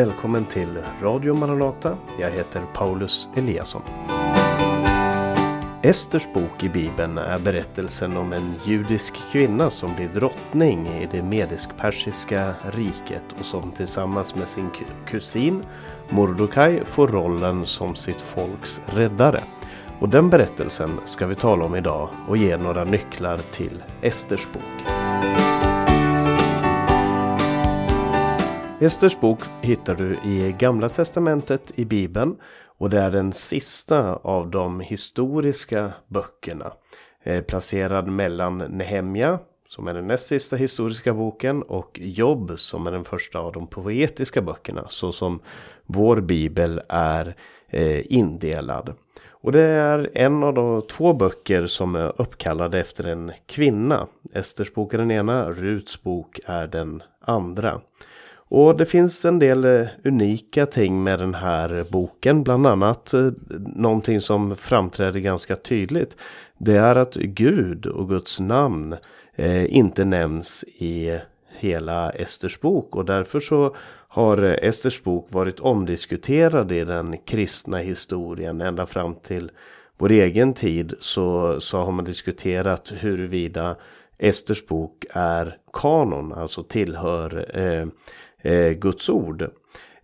Välkommen 0.00 0.44
till 0.44 0.78
Radio 1.02 1.34
Maranata. 1.34 1.96
Jag 2.20 2.30
heter 2.30 2.62
Paulus 2.74 3.28
Eliasson. 3.36 3.82
Esters 5.82 6.32
bok 6.34 6.64
i 6.64 6.68
Bibeln 6.68 7.18
är 7.18 7.38
berättelsen 7.38 8.16
om 8.16 8.32
en 8.32 8.54
judisk 8.64 9.14
kvinna 9.32 9.70
som 9.70 9.94
blir 9.94 10.08
drottning 10.08 10.88
i 10.88 11.08
det 11.10 11.22
medisk-persiska 11.22 12.54
riket 12.62 13.24
och 13.38 13.44
som 13.44 13.70
tillsammans 13.70 14.34
med 14.34 14.48
sin 14.48 14.70
kusin 15.06 15.62
Mordokaj 16.08 16.84
får 16.84 17.08
rollen 17.08 17.66
som 17.66 17.94
sitt 17.94 18.20
folks 18.20 18.80
räddare. 18.86 19.40
Och 19.98 20.08
den 20.08 20.30
berättelsen 20.30 21.00
ska 21.04 21.26
vi 21.26 21.34
tala 21.34 21.64
om 21.64 21.74
idag 21.74 22.08
och 22.28 22.36
ge 22.36 22.56
några 22.56 22.84
nycklar 22.84 23.38
till 23.38 23.82
Esters 24.02 24.48
bok. 24.52 24.99
Esters 28.82 29.20
bok 29.20 29.38
hittar 29.60 29.94
du 29.94 30.18
i 30.24 30.54
Gamla 30.58 30.88
Testamentet 30.88 31.78
i 31.78 31.84
Bibeln 31.84 32.36
och 32.64 32.90
det 32.90 33.00
är 33.00 33.10
den 33.10 33.32
sista 33.32 34.14
av 34.14 34.50
de 34.50 34.80
historiska 34.80 35.92
böckerna. 36.06 36.72
Eh, 37.22 37.42
placerad 37.44 38.06
mellan 38.08 38.58
Nehemja 38.58 39.38
som 39.68 39.88
är 39.88 39.94
den 39.94 40.06
näst 40.06 40.26
sista 40.26 40.56
historiska 40.56 41.14
boken 41.14 41.62
och 41.62 41.98
Jobb 42.02 42.52
som 42.56 42.86
är 42.86 42.92
den 42.92 43.04
första 43.04 43.38
av 43.38 43.52
de 43.52 43.66
poetiska 43.66 44.42
böckerna 44.42 44.86
så 44.88 45.12
som 45.12 45.40
vår 45.86 46.20
bibel 46.20 46.80
är 46.88 47.36
eh, 47.68 48.12
indelad. 48.12 48.94
Och 49.28 49.52
det 49.52 49.62
är 49.62 50.10
en 50.14 50.42
av 50.42 50.54
de 50.54 50.82
två 50.82 51.12
böcker 51.12 51.66
som 51.66 51.94
är 51.94 52.20
uppkallade 52.20 52.80
efter 52.80 53.06
en 53.06 53.32
kvinna. 53.46 54.06
Esters 54.32 54.74
bok 54.74 54.94
är 54.94 54.98
den 54.98 55.10
ena, 55.10 55.50
Ruts 55.50 56.02
bok 56.02 56.40
är 56.46 56.66
den 56.66 57.02
andra. 57.20 57.80
Och 58.52 58.76
det 58.76 58.86
finns 58.86 59.24
en 59.24 59.38
del 59.38 59.64
eh, 59.64 59.86
unika 60.04 60.66
ting 60.66 61.02
med 61.02 61.18
den 61.18 61.34
här 61.34 61.84
boken. 61.90 62.42
Bland 62.42 62.66
annat 62.66 63.14
eh, 63.14 63.28
någonting 63.76 64.20
som 64.20 64.56
framträder 64.56 65.20
ganska 65.20 65.56
tydligt. 65.56 66.16
Det 66.58 66.76
är 66.76 66.96
att 66.96 67.14
Gud 67.14 67.86
och 67.86 68.08
Guds 68.08 68.40
namn 68.40 68.96
eh, 69.34 69.76
inte 69.76 70.04
nämns 70.04 70.64
i 70.64 71.18
hela 71.58 72.10
Esters 72.10 72.60
bok. 72.60 72.96
Och 72.96 73.04
därför 73.04 73.40
så 73.40 73.76
har 74.08 74.42
Esters 74.42 75.02
bok 75.02 75.26
varit 75.30 75.60
omdiskuterad 75.60 76.72
i 76.72 76.84
den 76.84 77.16
kristna 77.18 77.78
historien 77.78 78.60
ända 78.60 78.86
fram 78.86 79.14
till 79.14 79.50
vår 79.98 80.12
egen 80.12 80.54
tid 80.54 80.94
så, 81.00 81.60
så 81.60 81.78
har 81.78 81.92
man 81.92 82.04
diskuterat 82.04 82.92
huruvida 82.98 83.76
Esters 84.18 84.66
bok 84.66 85.04
är 85.10 85.56
kanon, 85.72 86.32
alltså 86.32 86.62
tillhör 86.62 87.58
eh, 87.58 87.86
eh, 88.42 88.70
Guds 88.70 89.08
ord. 89.08 89.50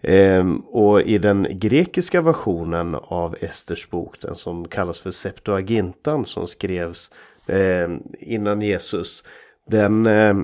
Eh, 0.00 0.44
och 0.66 1.02
i 1.02 1.18
den 1.18 1.46
grekiska 1.50 2.20
versionen 2.20 2.94
av 2.94 3.36
Esters 3.40 3.90
bok, 3.90 4.20
den 4.20 4.34
som 4.34 4.68
kallas 4.68 5.00
för 5.00 5.10
Septuagintan 5.10 6.26
som 6.26 6.46
skrevs 6.46 7.10
eh, 7.46 7.88
innan 8.18 8.62
Jesus. 8.62 9.24
Den, 9.70 10.06
eh, 10.06 10.34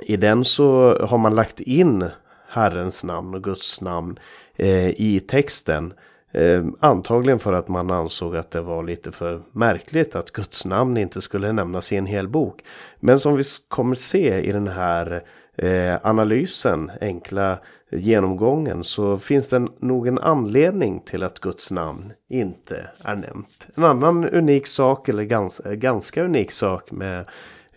I 0.00 0.16
den 0.16 0.44
så 0.44 0.98
har 1.06 1.18
man 1.18 1.34
lagt 1.34 1.60
in 1.60 2.10
Herrens 2.48 3.04
namn 3.04 3.34
och 3.34 3.44
Guds 3.44 3.80
namn 3.80 4.18
eh, 4.56 4.88
i 4.88 5.20
texten. 5.28 5.92
Eh, 6.32 6.64
antagligen 6.80 7.38
för 7.38 7.52
att 7.52 7.68
man 7.68 7.90
ansåg 7.90 8.36
att 8.36 8.50
det 8.50 8.60
var 8.60 8.82
lite 8.82 9.12
för 9.12 9.40
märkligt 9.52 10.16
att 10.16 10.30
Guds 10.30 10.64
namn 10.64 10.96
inte 10.96 11.20
skulle 11.20 11.52
nämnas 11.52 11.92
i 11.92 11.96
en 11.96 12.06
hel 12.06 12.28
bok. 12.28 12.64
Men 13.00 13.20
som 13.20 13.36
vi 13.36 13.42
kommer 13.68 13.94
se 13.94 14.40
i 14.40 14.52
den 14.52 14.68
här 14.68 15.22
eh, 15.56 15.96
analysen, 16.02 16.90
enkla 17.00 17.58
genomgången 17.90 18.84
så 18.84 19.18
finns 19.18 19.48
det 19.48 19.68
nog 19.78 20.08
en 20.08 20.18
anledning 20.18 21.00
till 21.00 21.22
att 21.22 21.38
Guds 21.38 21.70
namn 21.70 22.12
inte 22.28 22.86
är 23.04 23.14
nämnt. 23.14 23.66
En 23.74 23.84
annan 23.84 24.28
unik 24.28 24.66
sak 24.66 25.08
eller 25.08 25.22
gans, 25.22 25.60
ganska 25.64 26.22
unik 26.24 26.50
sak 26.50 26.90
med 26.90 27.24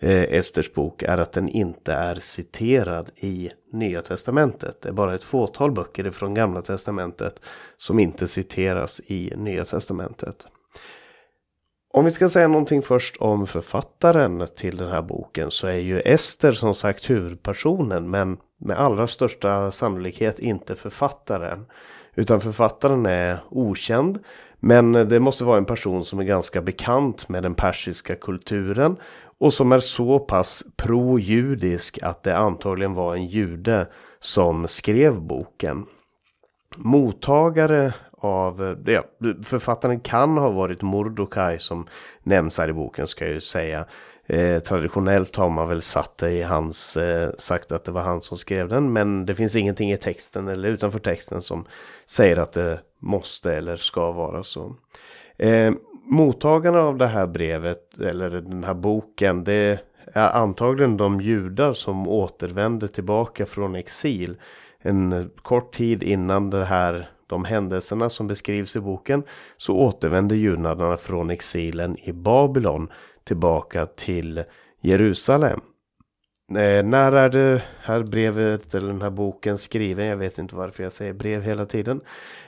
eh, 0.00 0.22
Esters 0.22 0.72
bok 0.72 1.02
är 1.02 1.18
att 1.18 1.32
den 1.32 1.48
inte 1.48 1.92
är 1.92 2.14
citerad 2.14 3.10
i 3.16 3.50
Nya 3.72 4.02
Testamentet. 4.02 4.82
Det 4.82 4.88
är 4.88 4.92
bara 4.92 5.14
ett 5.14 5.24
fåtal 5.24 5.72
böcker 5.72 6.10
från 6.10 6.34
Gamla 6.34 6.62
Testamentet 6.62 7.40
som 7.76 7.98
inte 7.98 8.28
citeras 8.28 9.00
i 9.06 9.32
Nya 9.36 9.64
Testamentet. 9.64 10.46
Om 11.92 12.04
vi 12.04 12.10
ska 12.10 12.28
säga 12.28 12.48
någonting 12.48 12.82
först 12.82 13.16
om 13.16 13.46
författaren 13.46 14.46
till 14.56 14.76
den 14.76 14.88
här 14.88 15.02
boken 15.02 15.50
så 15.50 15.66
är 15.66 15.78
ju 15.78 16.00
Ester 16.00 16.52
som 16.52 16.74
sagt 16.74 17.10
huvudpersonen 17.10 18.10
men 18.10 18.36
med 18.60 18.78
allra 18.78 19.06
största 19.06 19.70
sannolikhet 19.70 20.38
inte 20.38 20.74
författaren. 20.74 21.66
Utan 22.14 22.40
författaren 22.40 23.06
är 23.06 23.38
okänd 23.50 24.18
men 24.60 24.92
det 24.92 25.20
måste 25.20 25.44
vara 25.44 25.58
en 25.58 25.64
person 25.64 26.04
som 26.04 26.18
är 26.18 26.24
ganska 26.24 26.62
bekant 26.62 27.28
med 27.28 27.42
den 27.42 27.54
persiska 27.54 28.14
kulturen 28.14 28.96
och 29.40 29.54
som 29.54 29.72
är 29.72 29.78
så 29.78 30.18
pass 30.18 30.64
pro-judisk 30.76 31.98
att 32.02 32.22
det 32.22 32.36
antagligen 32.36 32.94
var 32.94 33.14
en 33.14 33.26
jude 33.26 33.86
som 34.20 34.68
skrev 34.68 35.20
boken. 35.20 35.86
Mottagare 36.76 37.94
av, 38.18 38.76
ja, 38.86 39.04
författaren 39.44 40.00
kan 40.00 40.38
ha 40.38 40.50
varit 40.50 40.82
Mordokaj 40.82 41.58
som 41.58 41.86
nämns 42.22 42.58
här 42.58 42.68
i 42.68 42.72
boken 42.72 43.06
ska 43.06 43.24
jag 43.24 43.34
ju 43.34 43.40
säga. 43.40 43.86
Eh, 44.28 44.58
traditionellt 44.58 45.36
har 45.36 45.50
man 45.50 45.68
väl 45.68 45.82
satt 45.82 46.18
det 46.18 46.30
i 46.30 46.42
hans, 46.42 46.96
eh, 46.96 47.30
sagt 47.38 47.72
att 47.72 47.84
det 47.84 47.92
var 47.92 48.02
han 48.02 48.22
som 48.22 48.38
skrev 48.38 48.68
den. 48.68 48.92
Men 48.92 49.26
det 49.26 49.34
finns 49.34 49.56
ingenting 49.56 49.92
i 49.92 49.96
texten 49.96 50.48
eller 50.48 50.68
utanför 50.68 50.98
texten 50.98 51.42
som 51.42 51.64
säger 52.06 52.36
att 52.36 52.52
det 52.52 52.80
måste 52.98 53.54
eller 53.54 53.76
ska 53.76 54.12
vara 54.12 54.42
så. 54.42 54.74
Eh, 55.38 55.72
mottagarna 56.08 56.80
av 56.80 56.98
det 56.98 57.06
här 57.06 57.26
brevet 57.26 57.98
eller 57.98 58.30
den 58.30 58.64
här 58.64 58.74
boken 58.74 59.44
det 59.44 59.80
är 60.12 60.28
antagligen 60.28 60.96
de 60.96 61.20
judar 61.20 61.72
som 61.72 62.08
återvände 62.08 62.88
tillbaka 62.88 63.46
från 63.46 63.74
exil 63.74 64.36
en 64.78 65.30
kort 65.42 65.72
tid 65.72 66.02
innan 66.02 66.50
det 66.50 66.64
här 66.64 67.08
de 67.26 67.44
händelserna 67.44 68.08
som 68.08 68.26
beskrivs 68.26 68.76
i 68.76 68.80
boken 68.80 69.22
så 69.56 69.76
återvänder 69.76 70.36
judarna 70.36 70.96
från 70.96 71.30
exilen 71.30 71.96
i 71.98 72.12
Babylon 72.12 72.88
tillbaka 73.24 73.86
till 73.86 74.44
Jerusalem. 74.80 75.60
Eh, 76.50 76.84
när 76.84 77.12
är 77.12 77.28
det 77.28 77.62
här 77.80 78.02
brevet 78.02 78.74
eller 78.74 78.86
den 78.86 79.02
här 79.02 79.10
boken 79.10 79.58
skriven? 79.58 80.06
Jag 80.06 80.16
vet 80.16 80.38
inte 80.38 80.56
varför 80.56 80.82
jag 80.82 80.92
säger 80.92 81.12
brev 81.12 81.42
hela 81.42 81.66
tiden. 81.66 82.00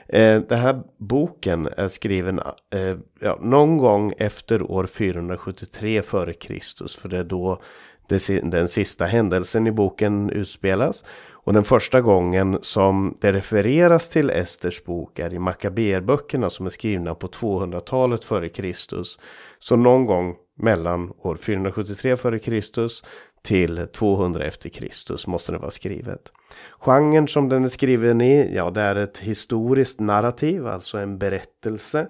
Eh, 0.07 0.41
den 0.41 0.59
här 0.59 0.81
boken 0.97 1.69
är 1.77 1.87
skriven 1.87 2.39
eh, 2.73 2.97
ja, 3.19 3.37
någon 3.41 3.77
gång 3.77 4.13
efter 4.17 4.71
år 4.71 4.85
473 4.85 6.01
före 6.01 6.33
Kristus. 6.33 6.95
För 6.95 7.09
det 7.09 7.17
är 7.17 7.23
då 7.23 7.61
det, 8.07 8.29
den 8.43 8.67
sista 8.67 9.05
händelsen 9.05 9.67
i 9.67 9.71
boken 9.71 10.29
utspelas. 10.29 11.05
Och 11.31 11.53
den 11.53 11.63
första 11.63 12.01
gången 12.01 12.59
som 12.61 13.17
det 13.21 13.33
refereras 13.33 14.09
till 14.09 14.29
Esters 14.29 14.83
bok 14.83 15.19
är 15.19 15.33
i 15.33 15.39
Makaberböckerna 15.39 16.49
som 16.49 16.65
är 16.65 16.69
skrivna 16.69 17.15
på 17.15 17.27
200-talet 17.27 18.23
före 18.23 18.49
Kristus. 18.49 19.19
Så 19.59 19.75
någon 19.75 20.05
gång 20.05 20.35
mellan 20.59 21.13
år 21.17 21.35
473 21.35 22.17
före 22.17 22.39
Kristus 22.39 23.03
till 23.41 23.87
200 23.93 24.43
efter 24.43 24.69
Kristus 24.69 25.27
måste 25.27 25.51
det 25.51 25.57
vara 25.57 25.71
skrivet. 25.71 26.31
Genren 26.79 27.27
som 27.27 27.49
den 27.49 27.63
är 27.63 27.67
skriven 27.67 28.21
i, 28.21 28.55
ja 28.55 28.69
det 28.69 28.81
är 28.81 28.95
ett 28.95 29.19
historiskt 29.19 29.99
narrativ, 29.99 30.67
alltså 30.67 30.97
en 30.97 31.17
berättelse. 31.17 32.07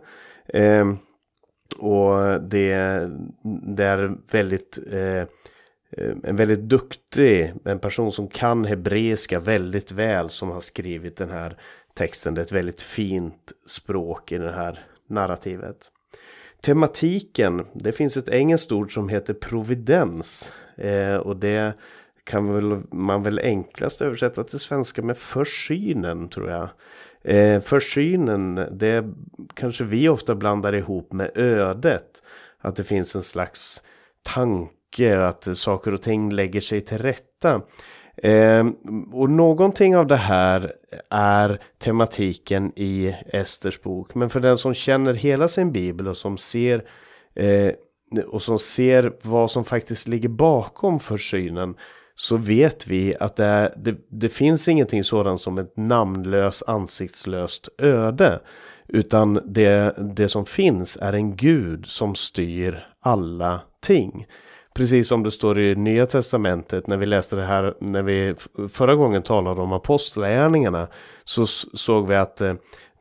Eh, 0.47 0.94
och 1.78 2.41
det, 2.41 2.75
det 3.75 3.84
är 3.84 4.17
väldigt 4.31 4.79
eh, 4.91 5.23
en 6.23 6.35
väldigt 6.35 6.59
duktig, 6.59 7.53
en 7.66 7.79
person 7.79 8.11
som 8.11 8.28
kan 8.28 8.66
hebreiska 8.66 9.40
väldigt 9.40 9.91
väl 9.91 10.29
som 10.29 10.49
har 10.49 10.61
skrivit 10.61 11.17
den 11.17 11.29
här 11.29 11.58
texten. 11.93 12.34
Det 12.34 12.41
är 12.41 12.46
ett 12.46 12.52
väldigt 12.52 12.81
fint 12.81 13.52
språk 13.66 14.31
i 14.31 14.37
det 14.37 14.52
här 14.52 14.85
narrativet. 15.08 15.91
Tematiken, 16.61 17.66
det 17.73 17.91
finns 17.91 18.17
ett 18.17 18.29
engelskt 18.29 18.72
ord 18.72 18.93
som 18.93 19.09
heter 19.09 19.34
providens. 19.34 20.52
Eh, 20.79 21.16
och 21.16 21.35
det 21.35 21.73
kan 22.23 22.53
väl, 22.53 22.81
man 22.91 23.23
väl 23.23 23.40
enklast 23.40 24.02
översätta 24.02 24.43
till 24.43 24.59
svenska 24.59 25.02
med 25.02 25.17
försynen 25.17 26.29
tror 26.29 26.49
jag. 26.49 26.70
Eh, 27.23 27.61
försynen, 27.61 28.55
det 28.72 29.05
kanske 29.53 29.84
vi 29.84 30.09
ofta 30.09 30.35
blandar 30.35 30.76
ihop 30.76 31.14
med 31.14 31.31
ödet. 31.35 32.23
Att 32.61 32.76
det 32.76 32.84
finns 32.84 33.16
en 33.16 33.23
slags 33.23 33.84
tanke 34.23 35.26
att 35.26 35.58
saker 35.58 35.93
och 35.93 36.02
ting 36.02 36.31
lägger 36.31 36.61
sig 36.61 36.81
till 36.81 36.97
rätta. 36.97 37.61
Eh, 38.17 38.67
och 39.14 39.29
någonting 39.29 39.97
av 39.97 40.08
det 40.08 40.16
här 40.16 40.73
är 41.09 41.61
tematiken 41.78 42.72
i 42.76 43.16
Esters 43.26 43.81
bok. 43.81 44.16
Men 44.16 44.29
för 44.29 44.40
den 44.40 44.58
som 44.58 44.73
känner 44.73 45.14
hela 45.14 45.47
sin 45.47 45.72
bibel 45.72 46.08
och 46.08 46.17
som 46.17 46.37
ser 46.37 46.84
eh, 47.35 47.72
och 48.28 48.41
som 48.41 48.59
ser 48.59 49.14
vad 49.22 49.52
som 49.52 49.66
faktiskt 49.66 50.08
ligger 50.08 50.29
bakom 50.29 51.00
för 51.00 51.17
synen. 51.17 51.76
så 52.16 52.38
vet 52.38 52.88
vi 52.88 53.16
att 53.20 53.35
det, 53.35 53.46
är, 53.46 53.73
det, 53.78 53.96
det 54.09 54.29
finns 54.29 54.67
ingenting 54.67 55.03
sådant 55.03 55.41
som 55.41 55.58
ett 55.58 55.78
namnlöst 55.78 56.64
ansiktslöst 56.67 57.70
öde. 57.78 58.40
Utan 58.88 59.40
det, 59.46 59.96
det 59.97 60.29
som 60.29 60.46
finns 60.46 60.97
är 61.02 61.14
en 61.14 61.35
gud 61.35 61.85
som 61.85 62.16
styr 62.16 62.88
alla 63.02 63.61
ting. 63.82 64.28
Precis 64.73 65.08
som 65.08 65.23
det 65.23 65.32
står 65.32 65.59
i 65.59 65.76
Nya 65.76 66.05
Testamentet 66.05 66.88
när 66.88 66.97
vi 66.97 67.05
läste 67.05 67.35
det 67.35 67.46
här 67.46 67.73
när 67.79 68.02
vi 68.02 68.35
förra 68.72 68.96
gången 68.96 69.23
talade 69.23 69.62
om 69.62 69.73
apostlagärningarna 69.73 70.88
så 71.23 71.46
såg 71.73 72.08
vi 72.08 72.16
att 72.16 72.41
eh, 72.41 72.53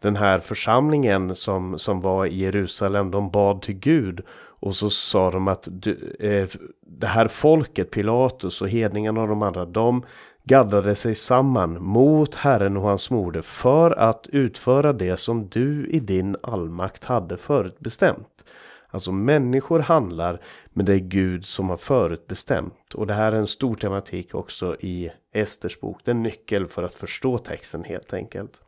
den 0.03 0.17
här 0.17 0.41
församlingen 0.41 1.35
som, 1.35 1.79
som 1.79 2.01
var 2.01 2.27
i 2.27 2.39
Jerusalem 2.39 3.11
de 3.11 3.31
bad 3.31 3.63
till 3.63 3.75
Gud 3.75 4.21
och 4.61 4.77
så 4.77 4.91
sa 4.91 5.31
de 5.31 5.49
att 5.49 5.69
du, 5.71 6.17
eh, 6.21 6.49
det 6.87 7.07
här 7.07 7.29
folket, 7.29 7.91
Pilatus 7.91 8.63
och 8.63 8.69
hedningarna 8.69 9.23
och 9.23 9.29
de 9.29 9.43
andra, 9.43 9.65
de 9.65 10.03
gaddade 10.45 10.95
sig 10.95 11.15
samman 11.15 11.83
mot 11.83 12.35
Herren 12.35 12.77
och 12.77 12.83
hans 12.83 13.11
moder 13.11 13.43
för 13.43 13.91
att 13.91 14.27
utföra 14.27 14.93
det 14.93 15.17
som 15.17 15.49
du 15.49 15.87
i 15.87 16.01
din 16.01 16.37
allmakt 16.43 17.05
hade 17.05 17.37
förutbestämt. 17.37 18.45
Alltså 18.91 19.13
människor 19.13 19.81
handlar 19.81 20.41
men 20.79 20.87
det 20.87 20.93
är 20.95 20.99
Gud 20.99 21.45
som 21.45 21.71
har 21.71 21.77
förutbestämt. 21.77 22.95
Och 22.95 23.07
det 23.07 23.15
här 23.15 23.33
är 23.33 23.37
en 23.37 23.47
stor 23.47 23.75
tematik 23.75 24.35
också 24.35 24.77
i 24.81 25.11
Esters 25.33 25.81
bok. 25.81 26.01
Det 26.05 26.11
är 26.11 26.15
en 26.15 26.23
nyckel 26.23 26.67
för 26.67 26.83
att 26.83 26.95
förstå 26.95 27.39
texten 27.39 27.85
helt 27.85 28.15
enkelt. 28.15 28.61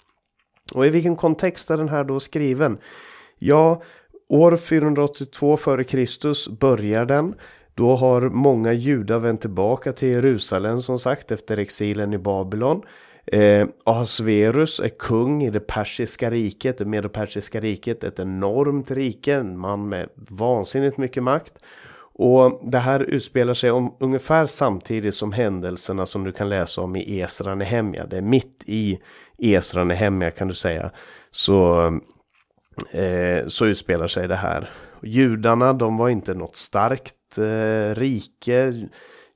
Och 0.72 0.86
i 0.86 0.88
vilken 0.88 1.16
kontext 1.16 1.70
är 1.70 1.76
den 1.76 1.88
här 1.88 2.04
då 2.04 2.20
skriven? 2.20 2.78
Ja, 3.38 3.82
år 4.30 4.56
482 4.56 5.54
f.Kr. 5.54 6.50
börjar 6.50 7.04
den. 7.04 7.34
Då 7.74 7.94
har 7.94 8.20
många 8.20 8.72
judar 8.72 9.18
vänt 9.18 9.40
tillbaka 9.40 9.92
till 9.92 10.08
Jerusalem 10.08 10.82
som 10.82 10.98
sagt 10.98 11.32
efter 11.32 11.58
exilen 11.58 12.12
i 12.12 12.18
Babylon. 12.18 12.82
Eh, 13.26 13.66
Ahasverus 13.84 14.80
är 14.80 14.88
kung 14.88 15.42
i 15.44 15.50
det 15.50 15.60
persiska 15.60 16.30
riket, 16.30 16.78
det 16.78 16.84
medopersiska 16.84 17.60
riket, 17.60 18.04
ett 18.04 18.18
enormt 18.18 18.90
rike, 18.90 19.34
en 19.34 19.58
man 19.58 19.88
med 19.88 20.08
vansinnigt 20.14 20.96
mycket 20.96 21.22
makt. 21.22 21.54
Och 22.12 22.60
det 22.64 22.78
här 22.78 23.02
utspelar 23.02 23.54
sig 23.54 23.70
om 23.70 23.96
ungefär 24.00 24.46
samtidigt 24.46 25.14
som 25.14 25.32
händelserna 25.32 26.06
som 26.06 26.24
du 26.24 26.32
kan 26.32 26.48
läsa 26.48 26.80
om 26.82 26.96
i 26.96 27.20
Esra 27.20 27.54
Nehemja. 27.54 28.06
Det 28.06 28.16
är 28.16 28.22
mitt 28.22 28.64
i 28.66 28.98
Esra 29.38 29.84
Nehemja 29.84 30.30
kan 30.30 30.48
du 30.48 30.54
säga. 30.54 30.90
Så, 31.30 31.90
eh, 32.90 33.46
så 33.46 33.66
utspelar 33.66 34.08
sig 34.08 34.28
det 34.28 34.36
här. 34.36 34.70
Judarna 35.02 35.72
de 35.72 35.96
var 35.96 36.08
inte 36.08 36.34
något 36.34 36.56
starkt 36.56 37.38
eh, 37.38 37.94
rike. 37.94 38.88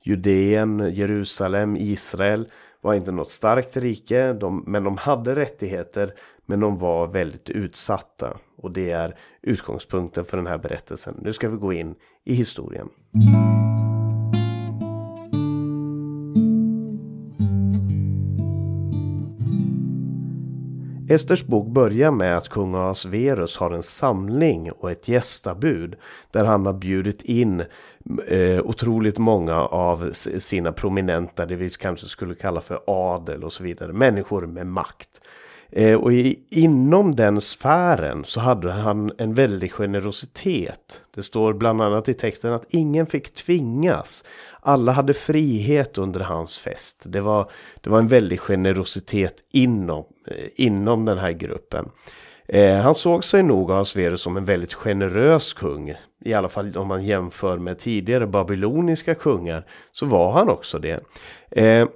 Judeen, 0.03 0.91
Jerusalem, 0.93 1.75
Israel 1.77 2.47
var 2.81 2.93
inte 2.93 3.11
något 3.11 3.29
starkt 3.29 3.77
rike. 3.77 4.33
De, 4.33 4.63
men 4.67 4.83
de 4.83 4.97
hade 4.97 5.35
rättigheter. 5.35 6.11
Men 6.45 6.59
de 6.59 6.77
var 6.77 7.07
väldigt 7.07 7.49
utsatta. 7.49 8.37
Och 8.57 8.71
det 8.71 8.91
är 8.91 9.17
utgångspunkten 9.41 10.25
för 10.25 10.37
den 10.37 10.47
här 10.47 10.57
berättelsen. 10.57 11.19
Nu 11.21 11.33
ska 11.33 11.49
vi 11.49 11.57
gå 11.57 11.73
in 11.73 11.95
i 12.23 12.33
historien. 12.33 12.89
Esters 21.09 21.43
bok 21.43 21.67
börjar 21.67 22.11
med 22.11 22.37
att 22.37 22.49
kung 22.49 22.75
Asverus 22.75 23.57
har 23.57 23.71
en 23.71 23.83
samling 23.83 24.71
och 24.71 24.91
ett 24.91 25.07
gästabud 25.07 25.95
där 26.31 26.45
han 26.45 26.65
har 26.65 26.73
bjudit 26.73 27.21
in 27.21 27.63
eh, 28.27 28.59
otroligt 28.63 29.17
många 29.17 29.55
av 29.55 30.11
sina 30.13 30.71
prominenta, 30.71 31.45
det 31.45 31.55
vi 31.55 31.69
kanske 31.69 32.07
skulle 32.07 32.35
kalla 32.35 32.61
för 32.61 32.79
adel 32.87 33.43
och 33.43 33.53
så 33.53 33.63
vidare, 33.63 33.93
människor 33.93 34.45
med 34.45 34.67
makt. 34.67 35.21
Eh, 35.71 35.95
och 35.95 36.13
i, 36.13 36.39
inom 36.49 37.15
den 37.15 37.41
sfären 37.41 38.23
så 38.23 38.39
hade 38.39 38.71
han 38.71 39.11
en 39.17 39.33
väldig 39.33 39.71
generositet. 39.71 41.01
Det 41.15 41.23
står 41.23 41.53
bland 41.53 41.81
annat 41.81 42.09
i 42.09 42.13
texten 42.13 42.53
att 42.53 42.65
ingen 42.69 43.05
fick 43.05 43.33
tvingas. 43.33 44.23
Alla 44.59 44.91
hade 44.91 45.13
frihet 45.13 45.97
under 45.97 46.19
hans 46.19 46.59
fest. 46.59 47.03
Det 47.05 47.21
var, 47.21 47.51
det 47.81 47.89
var 47.89 47.99
en 47.99 48.07
väldig 48.07 48.39
generositet 48.39 49.43
inom, 49.51 50.05
eh, 50.27 50.47
inom 50.55 51.05
den 51.05 51.17
här 51.17 51.31
gruppen. 51.31 51.89
Eh, 52.47 52.75
han 52.75 52.95
såg 52.95 53.23
sig 53.23 53.43
nog 53.43 53.71
av 53.71 53.83
Sverige 53.83 54.17
som 54.17 54.37
en 54.37 54.45
väldigt 54.45 54.73
generös 54.73 55.53
kung. 55.53 55.93
I 56.25 56.33
alla 56.33 56.49
fall 56.49 56.77
om 56.77 56.87
man 56.87 57.05
jämför 57.05 57.57
med 57.57 57.79
tidigare 57.79 58.27
babyloniska 58.27 59.15
kungar 59.15 59.65
så 59.91 60.05
var 60.05 60.31
han 60.31 60.49
också 60.49 60.79
det. 60.79 60.99
Eh, 61.51 61.87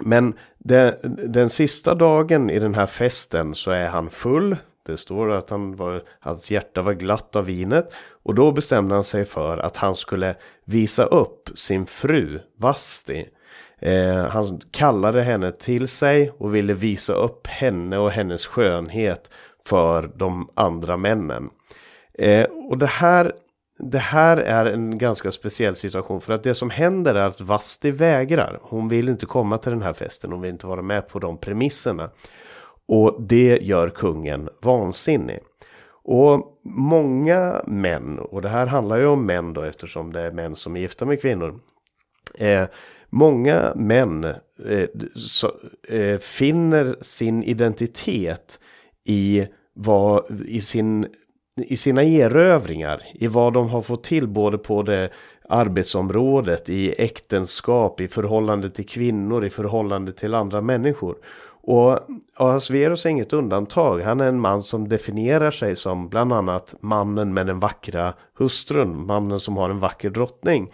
men 0.00 0.34
den, 0.64 0.94
den 1.32 1.50
sista 1.50 1.94
dagen 1.94 2.50
i 2.50 2.58
den 2.58 2.74
här 2.74 2.86
festen 2.86 3.54
så 3.54 3.70
är 3.70 3.86
han 3.86 4.10
full. 4.10 4.56
Det 4.86 4.96
står 4.96 5.30
att 5.30 5.50
han 5.50 5.76
var, 5.76 6.02
hans 6.20 6.50
hjärta 6.50 6.82
var 6.82 6.92
glatt 6.92 7.36
av 7.36 7.44
vinet. 7.44 7.92
Och 8.22 8.34
då 8.34 8.52
bestämde 8.52 8.94
han 8.94 9.04
sig 9.04 9.24
för 9.24 9.58
att 9.58 9.76
han 9.76 9.96
skulle 9.96 10.34
visa 10.64 11.04
upp 11.04 11.50
sin 11.54 11.86
fru 11.86 12.40
Vasti. 12.58 13.26
Eh, 13.78 14.26
han 14.26 14.60
kallade 14.70 15.22
henne 15.22 15.50
till 15.50 15.88
sig 15.88 16.32
och 16.38 16.54
ville 16.54 16.74
visa 16.74 17.12
upp 17.12 17.46
henne 17.46 17.98
och 17.98 18.10
hennes 18.10 18.46
skönhet 18.46 19.30
för 19.66 20.10
de 20.14 20.50
andra 20.54 20.96
männen. 20.96 21.50
Eh, 22.18 22.46
och 22.70 22.78
det 22.78 22.86
här 22.86 23.32
det 23.78 23.98
här 23.98 24.36
är 24.36 24.64
en 24.66 24.98
ganska 24.98 25.32
speciell 25.32 25.76
situation 25.76 26.20
för 26.20 26.32
att 26.32 26.42
det 26.42 26.54
som 26.54 26.70
händer 26.70 27.14
är 27.14 27.26
att 27.26 27.40
Vasti 27.40 27.90
vägrar. 27.90 28.58
Hon 28.62 28.88
vill 28.88 29.08
inte 29.08 29.26
komma 29.26 29.58
till 29.58 29.72
den 29.72 29.82
här 29.82 29.92
festen, 29.92 30.32
hon 30.32 30.40
vill 30.40 30.50
inte 30.50 30.66
vara 30.66 30.82
med 30.82 31.08
på 31.08 31.18
de 31.18 31.38
premisserna. 31.38 32.10
Och 32.88 33.22
det 33.22 33.58
gör 33.62 33.90
kungen 33.90 34.48
vansinnig. 34.62 35.38
Och 36.06 36.60
många 36.64 37.62
män, 37.66 38.18
och 38.18 38.42
det 38.42 38.48
här 38.48 38.66
handlar 38.66 38.98
ju 38.98 39.06
om 39.06 39.26
män 39.26 39.52
då 39.52 39.62
eftersom 39.62 40.12
det 40.12 40.20
är 40.20 40.30
män 40.30 40.56
som 40.56 40.76
är 40.76 40.80
gifta 40.80 41.06
med 41.06 41.20
kvinnor. 41.20 41.60
Eh, 42.38 42.64
många 43.10 43.72
män 43.76 44.24
eh, 44.68 44.88
så, 45.14 45.52
eh, 45.88 46.18
finner 46.18 46.96
sin 47.00 47.42
identitet 47.42 48.58
i, 49.04 49.46
vad, 49.74 50.40
i 50.46 50.60
sin 50.60 51.06
i 51.56 51.76
sina 51.76 52.02
erövringar, 52.02 53.02
i 53.14 53.26
vad 53.26 53.52
de 53.52 53.68
har 53.68 53.82
fått 53.82 54.04
till 54.04 54.28
både 54.28 54.58
på 54.58 54.82
det 54.82 55.10
arbetsområdet, 55.48 56.68
i 56.68 56.94
äktenskap, 56.98 58.00
i 58.00 58.08
förhållande 58.08 58.70
till 58.70 58.86
kvinnor, 58.86 59.44
i 59.44 59.50
förhållande 59.50 60.12
till 60.12 60.34
andra 60.34 60.60
människor. 60.60 61.16
Och 61.66 61.98
Ahasverus 62.36 62.86
är 62.86 62.90
alltså 62.90 63.08
inget 63.08 63.32
undantag. 63.32 64.00
Han 64.00 64.20
är 64.20 64.28
en 64.28 64.40
man 64.40 64.62
som 64.62 64.88
definierar 64.88 65.50
sig 65.50 65.76
som 65.76 66.08
bland 66.08 66.32
annat 66.32 66.74
mannen 66.80 67.34
med 67.34 67.46
den 67.46 67.60
vackra 67.60 68.14
hustrun, 68.38 69.06
mannen 69.06 69.40
som 69.40 69.56
har 69.56 69.70
en 69.70 69.80
vacker 69.80 70.10
drottning. 70.10 70.72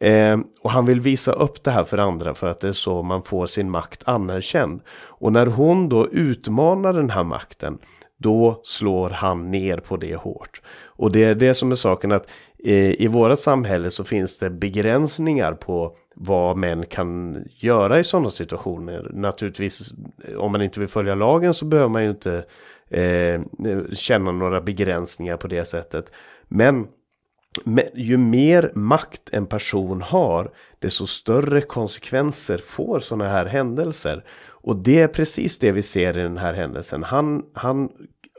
Eh, 0.00 0.38
och 0.60 0.70
han 0.70 0.86
vill 0.86 1.00
visa 1.00 1.32
upp 1.32 1.64
det 1.64 1.70
här 1.70 1.84
för 1.84 1.98
andra 1.98 2.34
för 2.34 2.46
att 2.46 2.60
det 2.60 2.68
är 2.68 2.72
så 2.72 3.02
man 3.02 3.22
får 3.22 3.46
sin 3.46 3.70
makt 3.70 4.02
anerkänd. 4.04 4.80
Och 4.88 5.32
när 5.32 5.46
hon 5.46 5.88
då 5.88 6.08
utmanar 6.08 6.92
den 6.92 7.10
här 7.10 7.24
makten 7.24 7.78
då 8.18 8.60
slår 8.64 9.10
han 9.10 9.50
ner 9.50 9.76
på 9.76 9.96
det 9.96 10.16
hårt. 10.16 10.62
Och 10.84 11.12
det 11.12 11.24
är 11.24 11.34
det 11.34 11.54
som 11.54 11.72
är 11.72 11.76
saken 11.76 12.12
att 12.12 12.30
eh, 12.64 13.00
i 13.02 13.06
vårat 13.06 13.40
samhälle 13.40 13.90
så 13.90 14.04
finns 14.04 14.38
det 14.38 14.50
begränsningar 14.50 15.52
på 15.52 15.96
vad 16.14 16.56
män 16.56 16.86
kan 16.86 17.44
göra 17.48 17.98
i 17.98 18.04
sådana 18.04 18.30
situationer. 18.30 19.10
Naturligtvis 19.12 19.92
eh, 20.28 20.36
om 20.36 20.52
man 20.52 20.62
inte 20.62 20.80
vill 20.80 20.88
följa 20.88 21.14
lagen 21.14 21.54
så 21.54 21.64
behöver 21.64 21.88
man 21.88 22.02
ju 22.04 22.10
inte 22.10 22.44
eh, 22.90 23.40
känna 23.92 24.32
några 24.32 24.60
begränsningar 24.60 25.36
på 25.36 25.48
det 25.48 25.64
sättet. 25.64 26.12
Men 26.48 26.86
ju 27.94 28.16
mer 28.16 28.72
makt 28.74 29.30
en 29.32 29.46
person 29.46 30.02
har, 30.02 30.50
desto 30.78 31.06
större 31.06 31.60
konsekvenser 31.60 32.58
får 32.58 33.00
sådana 33.00 33.28
här 33.28 33.46
händelser. 33.46 34.24
Och 34.66 34.76
det 34.76 35.00
är 35.00 35.08
precis 35.08 35.58
det 35.58 35.72
vi 35.72 35.82
ser 35.82 36.18
i 36.18 36.22
den 36.22 36.38
här 36.38 36.54
händelsen. 36.54 37.02
Han, 37.02 37.42
han 37.54 37.88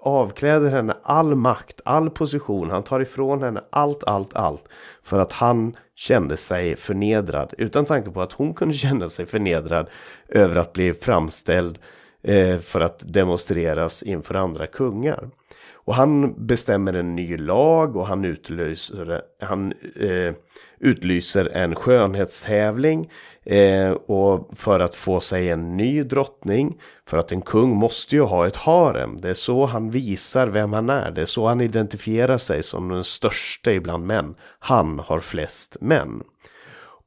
avkläder 0.02 0.70
henne 0.70 0.98
all 1.04 1.36
makt, 1.36 1.82
all 1.86 2.10
position. 2.10 2.70
Han 2.70 2.84
tar 2.84 3.00
ifrån 3.00 3.44
henne 3.44 3.62
allt, 3.70 4.04
allt, 4.04 4.36
allt. 4.36 4.64
För 5.04 5.20
att 5.20 5.34
han 5.34 5.76
kände 5.96 6.38
sig 6.38 6.76
förnedrad. 6.76 7.54
Utan 7.58 7.86
tanke 7.86 8.12
på 8.12 8.22
att 8.22 8.34
hon 8.34 8.54
kunde 8.54 8.74
känna 8.78 9.10
sig 9.10 9.26
förnedrad 9.26 9.90
över 10.28 10.56
att 10.56 10.74
bli 10.74 10.94
framställd 10.94 11.80
eh, 12.24 12.60
för 12.60 12.82
att 12.82 13.14
demonstreras 13.14 14.04
inför 14.04 14.36
andra 14.36 14.68
kungar. 14.68 15.30
Och 15.74 15.96
han 15.96 16.46
bestämmer 16.48 16.94
en 16.94 17.16
ny 17.16 17.38
lag 17.38 17.96
och 17.96 18.08
han 18.08 18.26
utlyser, 18.26 19.22
han, 19.42 19.74
eh, 20.00 20.34
utlyser 20.80 21.50
en 21.54 21.76
skönhetstävling. 21.76 23.10
Eh, 23.50 23.92
och 23.92 24.50
för 24.56 24.80
att 24.80 24.96
få 24.96 25.20
sig 25.20 25.50
en 25.50 25.78
ny 25.78 26.04
drottning. 26.04 26.82
För 27.06 27.18
att 27.18 27.32
en 27.32 27.42
kung 27.42 27.70
måste 27.70 28.16
ju 28.16 28.22
ha 28.22 28.48
ett 28.48 28.56
harem. 28.56 29.22
Det 29.22 29.30
är 29.30 29.34
så 29.34 29.66
han 29.66 29.90
visar 29.90 30.48
vem 30.48 30.74
han 30.74 30.90
är. 30.90 31.12
Det 31.12 31.22
är 31.22 31.26
så 31.26 31.48
han 31.48 31.62
identifierar 31.62 32.38
sig 32.38 32.64
som 32.64 32.90
den 32.90 33.04
största 33.04 33.72
ibland 33.72 34.06
män. 34.06 34.36
Han 34.60 35.00
har 35.00 35.20
flest 35.20 35.78
män. 35.82 36.24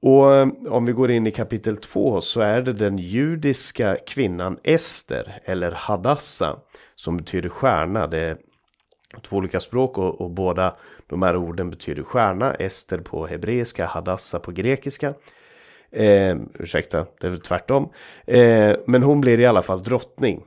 Och 0.02 0.34
eh, 0.34 0.48
om 0.68 0.86
vi 0.86 0.92
går 0.92 1.10
in 1.10 1.26
i 1.26 1.30
kapitel 1.30 1.76
2 1.76 2.20
så 2.20 2.40
är 2.40 2.62
det 2.62 2.72
den 2.72 2.98
judiska 2.98 3.96
kvinnan 4.06 4.58
Ester 4.62 5.40
eller 5.44 5.70
Hadassa 5.70 6.56
som 6.94 7.16
betyder 7.16 7.48
stjärna. 7.48 8.06
Det 8.06 8.18
är 8.18 8.36
två 9.22 9.36
olika 9.36 9.60
språk 9.60 9.98
och, 9.98 10.20
och 10.20 10.30
båda 10.30 10.76
de 11.06 11.22
här 11.22 11.36
orden 11.36 11.70
betyder 11.70 12.02
stjärna. 12.02 12.54
Ester 12.54 12.98
på 12.98 13.26
hebreiska, 13.26 13.86
Hadassa 13.86 14.38
på 14.38 14.52
grekiska. 14.52 15.14
Eh, 15.92 16.36
ursäkta, 16.58 17.06
det 17.20 17.26
är 17.26 17.36
tvärtom. 17.36 17.88
Eh, 18.26 18.76
men 18.86 19.02
hon 19.02 19.20
blir 19.20 19.40
i 19.40 19.46
alla 19.46 19.62
fall 19.62 19.82
drottning. 19.82 20.42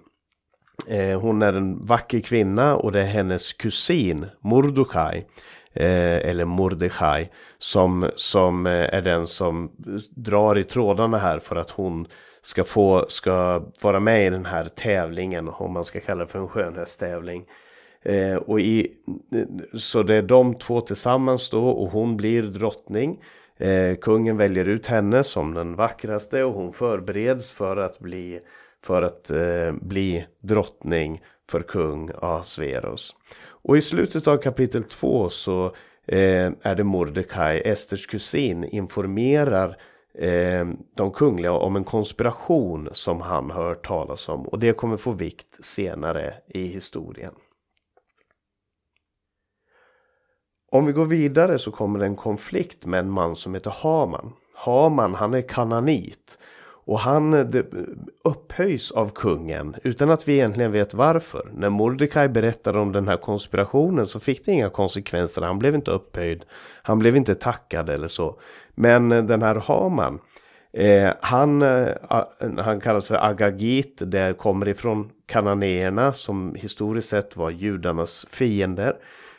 Eh, 0.87 1.19
hon 1.21 1.41
är 1.41 1.53
en 1.53 1.85
vacker 1.85 2.19
kvinna 2.19 2.75
och 2.75 2.91
det 2.91 3.01
är 3.01 3.05
hennes 3.05 3.53
kusin 3.53 4.25
Mordokaj. 4.41 5.27
Eh, 5.75 6.29
eller 6.29 6.45
Mordechai. 6.45 7.29
Som, 7.57 8.09
som 8.15 8.65
eh, 8.65 8.93
är 8.93 9.01
den 9.01 9.27
som 9.27 9.71
drar 10.15 10.57
i 10.57 10.63
trådarna 10.63 11.17
här 11.17 11.39
för 11.39 11.55
att 11.55 11.69
hon 11.69 12.07
ska 12.41 12.63
få 12.63 13.05
ska 13.09 13.63
vara 13.81 13.99
med 13.99 14.27
i 14.27 14.29
den 14.29 14.45
här 14.45 14.65
tävlingen. 14.65 15.49
Om 15.49 15.73
man 15.73 15.85
ska 15.85 15.99
kalla 15.99 16.25
det 16.25 16.31
för 16.31 16.39
en 16.39 16.47
skönhetstävling. 16.47 17.45
Eh, 18.01 18.35
och 18.35 18.59
i, 18.59 18.91
så 19.79 20.03
det 20.03 20.15
är 20.15 20.21
de 20.21 20.55
två 20.55 20.81
tillsammans 20.81 21.49
då 21.49 21.69
och 21.69 21.89
hon 21.89 22.17
blir 22.17 22.41
drottning. 22.43 23.19
Eh, 23.57 23.95
kungen 23.95 24.37
väljer 24.37 24.65
ut 24.65 24.87
henne 24.87 25.23
som 25.23 25.53
den 25.53 25.75
vackraste 25.75 26.43
och 26.43 26.53
hon 26.53 26.73
förbereds 26.73 27.51
för 27.51 27.77
att 27.77 27.99
bli, 27.99 28.39
för 28.83 29.01
att, 29.01 29.29
eh, 29.29 29.71
bli 29.81 30.25
drottning 30.41 31.21
för 31.49 31.61
kung 31.61 32.11
Asveros. 32.21 33.15
Och 33.45 33.77
i 33.77 33.81
slutet 33.81 34.27
av 34.27 34.37
kapitel 34.37 34.83
2 34.83 35.29
så 35.29 35.65
eh, 36.07 36.51
är 36.61 36.75
det 36.75 36.83
Mordecai, 36.83 37.61
Esters 37.65 38.07
kusin, 38.07 38.63
informerar 38.63 39.77
eh, 40.19 40.65
de 40.95 41.11
kungliga 41.11 41.51
om 41.51 41.75
en 41.75 41.83
konspiration 41.83 42.89
som 42.91 43.21
han 43.21 43.51
hör 43.51 43.75
talas 43.75 44.29
om. 44.29 44.47
Och 44.47 44.59
det 44.59 44.73
kommer 44.73 44.97
få 44.97 45.11
vikt 45.11 45.65
senare 45.65 46.33
i 46.47 46.65
historien. 46.65 47.33
Om 50.73 50.85
vi 50.85 50.91
går 50.91 51.05
vidare 51.05 51.59
så 51.59 51.71
kommer 51.71 51.99
det 51.99 52.05
en 52.05 52.15
konflikt 52.15 52.85
med 52.85 52.99
en 52.99 53.09
man 53.09 53.35
som 53.35 53.53
heter 53.53 53.73
Haman. 53.81 54.33
Haman 54.55 55.13
han 55.13 55.33
är 55.33 55.41
kananit. 55.41 56.37
Och 56.85 56.99
han 56.99 57.33
upphöjs 58.23 58.91
av 58.91 59.09
kungen 59.09 59.75
utan 59.83 60.09
att 60.09 60.27
vi 60.27 60.33
egentligen 60.33 60.71
vet 60.71 60.93
varför. 60.93 61.49
När 61.53 61.69
Mordecai 61.69 62.27
berättade 62.27 62.79
om 62.79 62.91
den 62.91 63.07
här 63.07 63.17
konspirationen 63.17 64.07
så 64.07 64.19
fick 64.19 64.45
det 64.45 64.51
inga 64.51 64.69
konsekvenser. 64.69 65.41
Han 65.41 65.59
blev 65.59 65.75
inte 65.75 65.91
upphöjd. 65.91 66.45
Han 66.83 66.99
blev 66.99 67.15
inte 67.15 67.35
tackad 67.35 67.89
eller 67.89 68.07
så. 68.07 68.39
Men 68.75 69.09
den 69.09 69.41
här 69.41 69.55
Haman. 69.55 70.19
Eh, 70.73 71.13
han, 71.21 71.61
eh, 71.61 71.87
han 72.57 72.79
kallas 72.79 73.07
för 73.07 73.25
Agagit. 73.25 74.01
Det 74.05 74.37
kommer 74.37 74.67
ifrån 74.67 75.09
kananéerna 75.25 76.13
som 76.13 76.55
historiskt 76.55 77.09
sett 77.09 77.37
var 77.37 77.49
judarnas 77.49 78.25
fiender. 78.29 78.95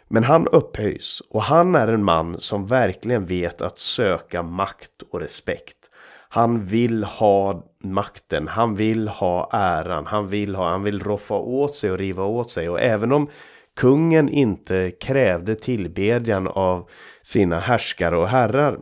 Men 0.09 0.25
han 0.25 0.47
upphöjs 0.47 1.23
och 1.31 1.43
han 1.43 1.75
är 1.75 1.89
en 1.89 2.05
man 2.05 2.41
som 2.41 2.67
verkligen 2.67 3.27
vet 3.27 3.63
att 3.63 3.79
söka 3.79 4.43
makt 4.43 5.03
och 5.11 5.21
respekt. 5.21 5.91
Han 6.29 6.65
vill 6.65 7.05
ha 7.05 7.65
makten, 7.83 8.49
han 8.49 8.75
vill 8.75 9.09
ha 9.09 9.49
äran, 9.53 10.07
han 10.07 10.29
vill 10.29 10.55
ha, 10.55 10.71
han 10.71 10.83
vill 10.83 11.03
roffa 11.03 11.35
åt 11.35 11.75
sig 11.75 11.91
och 11.91 11.99
riva 11.99 12.25
åt 12.25 12.51
sig. 12.51 12.69
Och 12.69 12.81
även 12.81 13.13
om 13.13 13.29
kungen 13.77 14.29
inte 14.29 14.91
krävde 14.91 15.55
tillbedjan 15.55 16.49
av 16.49 16.89
sina 17.23 17.59
härskare 17.59 18.17
och 18.17 18.29
herrar, 18.29 18.79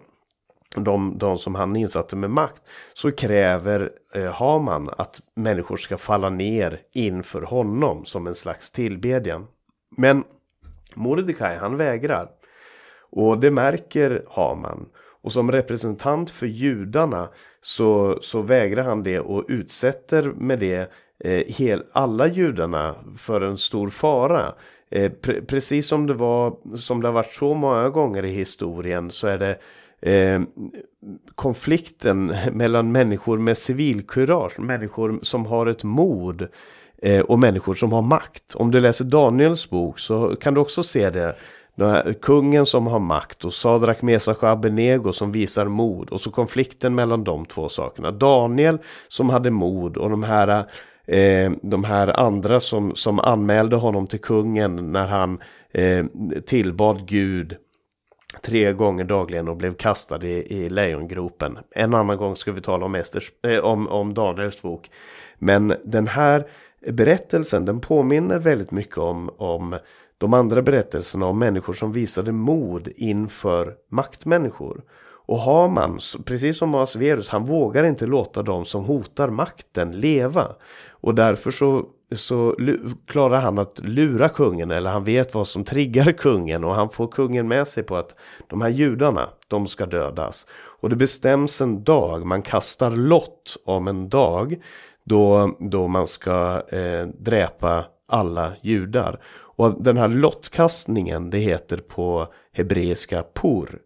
de, 0.76 1.18
de 1.18 1.38
som 1.38 1.54
han 1.54 1.76
insatte 1.76 2.16
med 2.16 2.30
makt, 2.30 2.62
så 2.94 3.12
kräver 3.12 3.90
eh, 4.14 4.32
Haman 4.32 4.90
att 4.98 5.20
människor 5.36 5.76
ska 5.76 5.96
falla 5.96 6.30
ner 6.30 6.80
inför 6.92 7.42
honom 7.42 8.04
som 8.04 8.26
en 8.26 8.34
slags 8.34 8.70
tillbedjan. 8.70 9.46
Men 9.96 10.24
Mordecai 10.96 11.56
han 11.56 11.76
vägrar. 11.76 12.28
Och 13.10 13.38
det 13.38 13.50
märker 13.50 14.24
Haman. 14.28 14.86
Och 15.22 15.32
som 15.32 15.52
representant 15.52 16.30
för 16.30 16.46
judarna 16.46 17.28
så, 17.60 18.18
så 18.20 18.42
vägrar 18.42 18.82
han 18.82 19.02
det 19.02 19.20
och 19.20 19.44
utsätter 19.48 20.22
med 20.22 20.58
det 20.58 20.92
eh, 21.24 21.46
hel, 21.46 21.82
alla 21.92 22.26
judarna 22.26 22.94
för 23.16 23.40
en 23.40 23.58
stor 23.58 23.90
fara. 23.90 24.54
Eh, 24.90 25.12
pre 25.12 25.42
precis 25.42 25.86
som 25.86 26.06
det 26.06 26.14
var 26.14 26.56
som 26.76 27.02
det 27.02 27.08
har 27.08 27.12
varit 27.12 27.32
så 27.32 27.54
många 27.54 27.88
gånger 27.88 28.24
i 28.24 28.30
historien 28.30 29.10
så 29.10 29.26
är 29.26 29.38
det 29.38 29.58
eh, 30.10 30.42
konflikten 31.34 32.26
mellan 32.52 32.92
människor 32.92 33.38
med 33.38 33.58
civilkurage, 33.58 34.60
människor 34.60 35.18
som 35.22 35.46
har 35.46 35.66
ett 35.66 35.84
mod 35.84 36.48
eh, 37.02 37.20
och 37.20 37.38
människor 37.38 37.74
som 37.74 37.92
har 37.92 38.02
makt. 38.02 38.54
Om 38.54 38.70
du 38.70 38.80
läser 38.80 39.04
Daniels 39.04 39.70
bok 39.70 39.98
så 39.98 40.36
kan 40.36 40.54
du 40.54 40.60
också 40.60 40.82
se 40.82 41.10
det 41.10 41.34
här, 41.78 42.12
kungen 42.12 42.66
som 42.66 42.86
har 42.86 42.98
makt 42.98 43.44
och 43.44 43.54
Sadrak, 43.54 44.02
Mesach 44.02 44.36
och 44.36 44.48
Abenego 44.48 45.12
som 45.12 45.32
visar 45.32 45.66
mod 45.66 46.10
och 46.10 46.20
så 46.20 46.30
konflikten 46.30 46.94
mellan 46.94 47.24
de 47.24 47.44
två 47.44 47.68
sakerna. 47.68 48.10
Daniel 48.10 48.78
som 49.08 49.30
hade 49.30 49.50
mod 49.50 49.96
och 49.96 50.10
de 50.10 50.22
här, 50.22 50.64
eh, 51.06 51.52
de 51.62 51.84
här 51.84 52.20
andra 52.20 52.60
som, 52.60 52.94
som 52.94 53.20
anmälde 53.20 53.76
honom 53.76 54.06
till 54.06 54.20
kungen 54.20 54.92
när 54.92 55.06
han 55.06 55.38
eh, 55.72 56.04
tillbad 56.46 57.06
Gud 57.08 57.56
tre 58.42 58.72
gånger 58.72 59.04
dagligen 59.04 59.48
och 59.48 59.56
blev 59.56 59.74
kastad 59.74 60.26
i, 60.26 60.62
i 60.62 60.68
lejongropen. 60.68 61.58
En 61.70 61.94
annan 61.94 62.16
gång 62.16 62.36
ska 62.36 62.52
vi 62.52 62.60
tala 62.60 62.86
om, 62.86 62.94
Esters, 62.94 63.32
eh, 63.46 63.58
om, 63.58 63.88
om 63.88 64.14
Daniels 64.14 64.62
bok. 64.62 64.90
Men 65.38 65.74
den 65.84 66.08
här 66.08 66.44
berättelsen 66.88 67.64
den 67.64 67.80
påminner 67.80 68.38
väldigt 68.38 68.70
mycket 68.70 68.98
om, 68.98 69.30
om 69.36 69.76
de 70.18 70.34
andra 70.34 70.62
berättelserna 70.62 71.26
om 71.26 71.38
människor 71.38 71.72
som 71.72 71.92
visade 71.92 72.32
mod 72.32 72.88
inför 72.96 73.74
maktmänniskor. 73.90 74.82
Och 75.26 75.38
Haman, 75.38 75.98
precis 76.24 76.58
som 76.58 76.74
Asverus, 76.74 77.28
han 77.28 77.44
vågar 77.44 77.84
inte 77.84 78.06
låta 78.06 78.42
de 78.42 78.64
som 78.64 78.84
hotar 78.84 79.28
makten 79.28 79.92
leva. 79.92 80.48
Och 80.90 81.14
därför 81.14 81.50
så, 81.50 81.84
så 82.12 82.56
klarar 83.06 83.40
han 83.40 83.58
att 83.58 83.80
lura 83.84 84.28
kungen, 84.28 84.70
eller 84.70 84.90
han 84.90 85.04
vet 85.04 85.34
vad 85.34 85.48
som 85.48 85.64
triggar 85.64 86.12
kungen. 86.12 86.64
Och 86.64 86.74
han 86.74 86.90
får 86.90 87.08
kungen 87.08 87.48
med 87.48 87.68
sig 87.68 87.82
på 87.82 87.96
att 87.96 88.16
de 88.46 88.60
här 88.60 88.68
judarna, 88.68 89.28
de 89.48 89.66
ska 89.66 89.86
dödas. 89.86 90.46
Och 90.80 90.90
det 90.90 90.96
bestäms 90.96 91.60
en 91.60 91.84
dag, 91.84 92.26
man 92.26 92.42
kastar 92.42 92.90
lott 92.90 93.56
om 93.64 93.88
en 93.88 94.08
dag. 94.08 94.62
Då, 95.04 95.56
då 95.60 95.88
man 95.88 96.06
ska 96.06 96.62
eh, 96.68 97.06
dräpa 97.06 97.84
alla 98.08 98.52
judar. 98.62 99.20
Och 99.34 99.82
den 99.82 99.96
här 99.96 100.08
lottkastningen 100.08 101.30
det 101.30 101.38
heter 101.38 101.76
på 101.76 102.26
hebreiska 102.52 103.24
pur. 103.34 103.78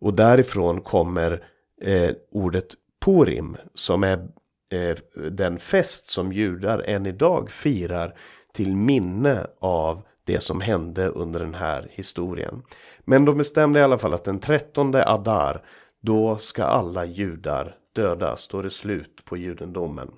Och 0.00 0.14
därifrån 0.14 0.80
kommer 0.80 1.44
eh, 1.82 2.10
ordet 2.32 2.74
purim 3.04 3.56
som 3.74 4.04
är 4.04 4.28
eh, 4.72 4.96
den 5.30 5.58
fest 5.58 6.10
som 6.10 6.32
judar 6.32 6.78
än 6.78 7.06
idag 7.06 7.50
firar 7.50 8.14
till 8.52 8.76
minne 8.76 9.46
av 9.60 10.02
det 10.24 10.42
som 10.42 10.60
hände 10.60 11.08
under 11.08 11.40
den 11.40 11.54
här 11.54 11.86
historien. 11.90 12.62
Men 13.00 13.24
de 13.24 13.38
bestämde 13.38 13.78
i 13.78 13.82
alla 13.82 13.98
fall 13.98 14.14
att 14.14 14.24
den 14.24 14.38
13 14.38 14.94
Adar 14.94 15.62
då 16.00 16.36
ska 16.36 16.64
alla 16.64 17.04
judar 17.04 17.76
dödas. 17.94 18.48
Då 18.48 18.58
är 18.58 18.62
det 18.62 18.70
slut 18.70 19.24
på 19.24 19.36
judendomen. 19.36 20.10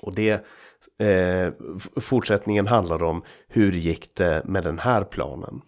Och 0.00 0.14
det 0.14 0.46
eh, 0.98 1.52
fortsättningen 2.00 2.66
handlar 2.66 3.02
om 3.02 3.22
hur 3.48 3.72
gick 3.72 4.14
det 4.14 4.42
med 4.44 4.64
den 4.64 4.78
här 4.78 5.04
planen. 5.04 5.60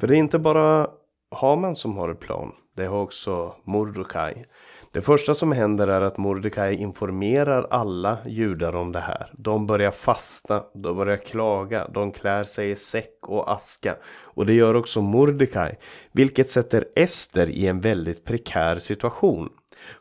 För 0.00 0.06
det 0.06 0.16
är 0.16 0.18
inte 0.18 0.38
bara 0.38 0.86
Haman 1.30 1.76
som 1.76 1.96
har 1.96 2.08
en 2.08 2.16
plan. 2.16 2.52
Det 2.76 2.86
har 2.86 3.02
också 3.02 3.54
Mordecai. 3.64 4.44
Det 4.92 5.02
första 5.02 5.34
som 5.34 5.52
händer 5.52 5.88
är 5.88 6.00
att 6.00 6.18
Mordecai 6.18 6.74
informerar 6.76 7.66
alla 7.70 8.18
judar 8.26 8.76
om 8.76 8.92
det 8.92 9.00
här. 9.00 9.30
De 9.32 9.66
börjar 9.66 9.90
fasta, 9.90 10.62
de 10.74 10.96
börjar 10.96 11.16
klaga, 11.16 11.88
de 11.88 12.12
klär 12.12 12.44
sig 12.44 12.70
i 12.70 12.76
säck 12.76 13.18
och 13.22 13.52
aska. 13.52 13.96
Och 14.22 14.46
det 14.46 14.52
gör 14.52 14.74
också 14.74 15.02
Mordecai, 15.02 15.74
vilket 16.12 16.48
sätter 16.48 16.84
Ester 16.96 17.50
i 17.50 17.66
en 17.66 17.80
väldigt 17.80 18.24
prekär 18.24 18.78
situation. 18.78 19.48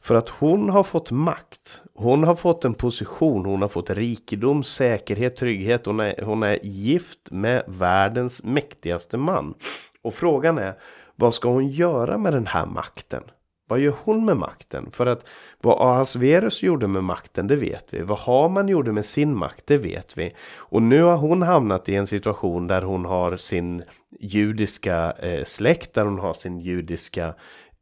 För 0.02 0.16
att 0.16 0.30
hon 0.30 0.70
har 0.70 0.84
fått 0.84 1.12
makt, 1.12 1.82
hon 1.96 2.24
har 2.24 2.36
fått 2.36 2.66
en 2.66 2.74
position, 2.74 3.46
hon 3.46 3.62
har 3.62 3.70
fått 3.70 3.90
rikedom, 3.90 4.64
säkerhet, 4.64 5.36
trygghet, 5.36 5.86
hon 5.86 6.00
är, 6.00 6.22
hon 6.24 6.44
är 6.44 6.60
gift 6.64 7.32
med 7.32 7.64
världens 7.68 8.44
mäktigaste 8.44 9.18
man. 9.18 9.54
Och 10.02 10.14
frågan 10.14 10.58
är, 10.58 10.74
vad 11.16 11.34
ska 11.34 11.50
hon 11.50 11.68
göra 11.68 12.18
med 12.18 12.34
den 12.34 12.48
här 12.48 12.66
makten? 12.66 13.24
Vad 13.72 13.80
gör 13.80 13.94
hon 14.04 14.26
med 14.26 14.38
makten? 14.38 14.90
För 14.92 15.06
att 15.06 15.26
vad 15.62 15.82
Ahasverus 15.82 16.64
gjorde 16.64 16.88
med 16.88 17.04
makten, 17.04 17.48
det 17.48 17.56
vet 17.56 17.94
vi. 17.94 18.02
Vad 18.02 18.20
Haman 18.20 18.68
gjorde 18.68 18.92
med 18.92 19.06
sin 19.06 19.36
makt, 19.36 19.68
det 19.68 19.78
vet 19.78 20.18
vi. 20.18 20.36
Och 20.58 20.82
nu 20.82 21.02
har 21.02 21.18
hon 21.18 21.42
hamnat 21.42 21.90
i 21.90 21.96
en 21.96 22.08
situation 22.08 22.68
där 22.68 22.82
hon 22.82 23.06
har 23.06 23.36
sin 23.36 23.84
judiska 24.20 25.12
eh, 25.12 25.44
släkt, 25.44 25.94
där 25.94 26.06
hon 26.06 26.20
har 26.20 26.34
sin 26.34 26.60
judiska 26.60 27.34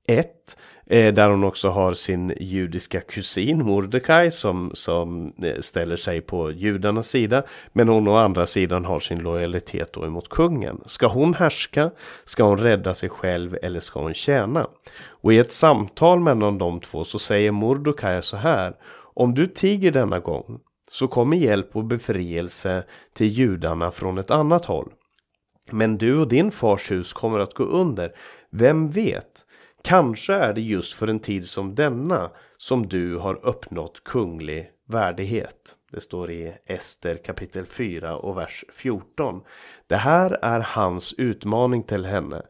ett. 0.09 0.57
Eh, 0.85 1.13
där 1.13 1.29
hon 1.29 1.43
också 1.43 1.69
har 1.69 1.93
sin 1.93 2.33
judiska 2.39 3.01
kusin 3.01 3.65
Mordecai 3.65 4.31
som, 4.31 4.71
som 4.73 5.33
eh, 5.43 5.59
ställer 5.59 5.97
sig 5.97 6.21
på 6.21 6.51
judarnas 6.51 7.07
sida. 7.09 7.43
Men 7.73 7.89
hon 7.89 8.07
å 8.07 8.15
andra 8.15 8.45
sidan 8.45 8.85
har 8.85 8.99
sin 8.99 9.19
lojalitet 9.19 9.93
då 9.93 10.05
emot 10.05 10.29
kungen. 10.29 10.81
Ska 10.85 11.07
hon 11.07 11.33
härska? 11.33 11.91
Ska 12.25 12.43
hon 12.43 12.57
rädda 12.57 12.93
sig 12.93 13.09
själv 13.09 13.57
eller 13.61 13.79
ska 13.79 14.01
hon 14.01 14.13
tjäna? 14.13 14.67
Och 15.21 15.33
i 15.33 15.37
ett 15.37 15.51
samtal 15.51 16.19
mellan 16.19 16.57
de 16.57 16.79
två 16.79 17.03
så 17.03 17.19
säger 17.19 17.51
Mordecai 17.51 18.21
så 18.21 18.37
här. 18.37 18.73
Om 19.13 19.33
du 19.33 19.47
tiger 19.47 19.91
denna 19.91 20.19
gång 20.19 20.59
så 20.91 21.07
kommer 21.07 21.37
hjälp 21.37 21.75
och 21.75 21.83
befrielse 21.83 22.83
till 23.13 23.27
judarna 23.27 23.91
från 23.91 24.17
ett 24.17 24.31
annat 24.31 24.65
håll. 24.65 24.91
Men 25.71 25.97
du 25.97 26.17
och 26.17 26.27
din 26.27 26.51
fars 26.51 26.91
hus 26.91 27.13
kommer 27.13 27.39
att 27.39 27.53
gå 27.53 27.63
under. 27.63 28.11
Vem 28.51 28.89
vet? 28.89 29.45
Kanske 29.83 30.33
är 30.33 30.53
det 30.53 30.61
just 30.61 30.93
för 30.93 31.07
en 31.07 31.19
tid 31.19 31.47
som 31.47 31.75
denna 31.75 32.29
som 32.57 32.87
du 32.87 33.17
har 33.17 33.45
uppnått 33.45 34.03
kunglig 34.03 34.71
värdighet. 34.87 35.75
Det 35.91 36.01
står 36.01 36.31
i 36.31 36.53
Ester 36.65 37.15
kapitel 37.15 37.65
4 37.65 38.15
och 38.17 38.37
vers 38.37 38.65
14. 38.73 39.41
Det 39.87 39.95
här 39.95 40.39
är 40.41 40.59
hans 40.59 41.13
utmaning 41.13 41.83
till 41.83 42.05
henne. 42.05 42.41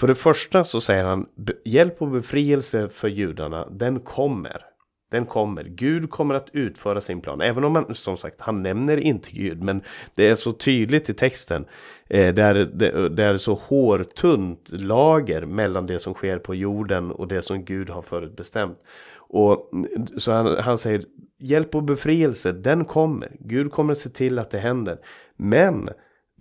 För 0.00 0.06
det 0.06 0.14
första 0.14 0.64
så 0.64 0.80
säger 0.80 1.04
han 1.04 1.26
hjälp 1.64 2.02
och 2.02 2.08
befrielse 2.08 2.88
för 2.88 3.08
judarna, 3.08 3.68
den 3.70 4.00
kommer. 4.00 4.71
Den 5.12 5.26
kommer. 5.26 5.64
Gud 5.64 6.10
kommer 6.10 6.34
att 6.34 6.50
utföra 6.52 7.00
sin 7.00 7.20
plan. 7.20 7.40
Även 7.40 7.64
om 7.64 7.72
man, 7.72 7.94
som 7.94 8.16
sagt, 8.16 8.40
han 8.40 8.62
nämner 8.62 8.96
inte 8.96 9.30
Gud. 9.30 9.62
Men 9.62 9.82
det 10.14 10.28
är 10.28 10.34
så 10.34 10.52
tydligt 10.52 11.10
i 11.10 11.14
texten. 11.14 11.64
Eh, 12.08 12.34
det, 12.34 12.42
är, 12.42 12.54
det, 12.54 13.08
det 13.08 13.24
är 13.24 13.36
så 13.36 13.54
hårtunt 13.54 14.70
lager 14.72 15.46
mellan 15.46 15.86
det 15.86 15.98
som 15.98 16.14
sker 16.14 16.38
på 16.38 16.54
jorden 16.54 17.10
och 17.10 17.28
det 17.28 17.42
som 17.42 17.64
Gud 17.64 17.90
har 17.90 18.02
förutbestämt. 18.02 18.78
Och 19.16 19.70
mm, 19.72 20.06
så 20.16 20.32
han, 20.32 20.56
han 20.56 20.78
säger 20.78 21.02
hjälp 21.38 21.74
och 21.74 21.82
befrielse, 21.82 22.52
den 22.52 22.84
kommer. 22.84 23.36
Gud 23.40 23.72
kommer 23.72 23.92
att 23.92 23.98
se 23.98 24.10
till 24.10 24.38
att 24.38 24.50
det 24.50 24.58
händer. 24.58 24.98
Men 25.36 25.88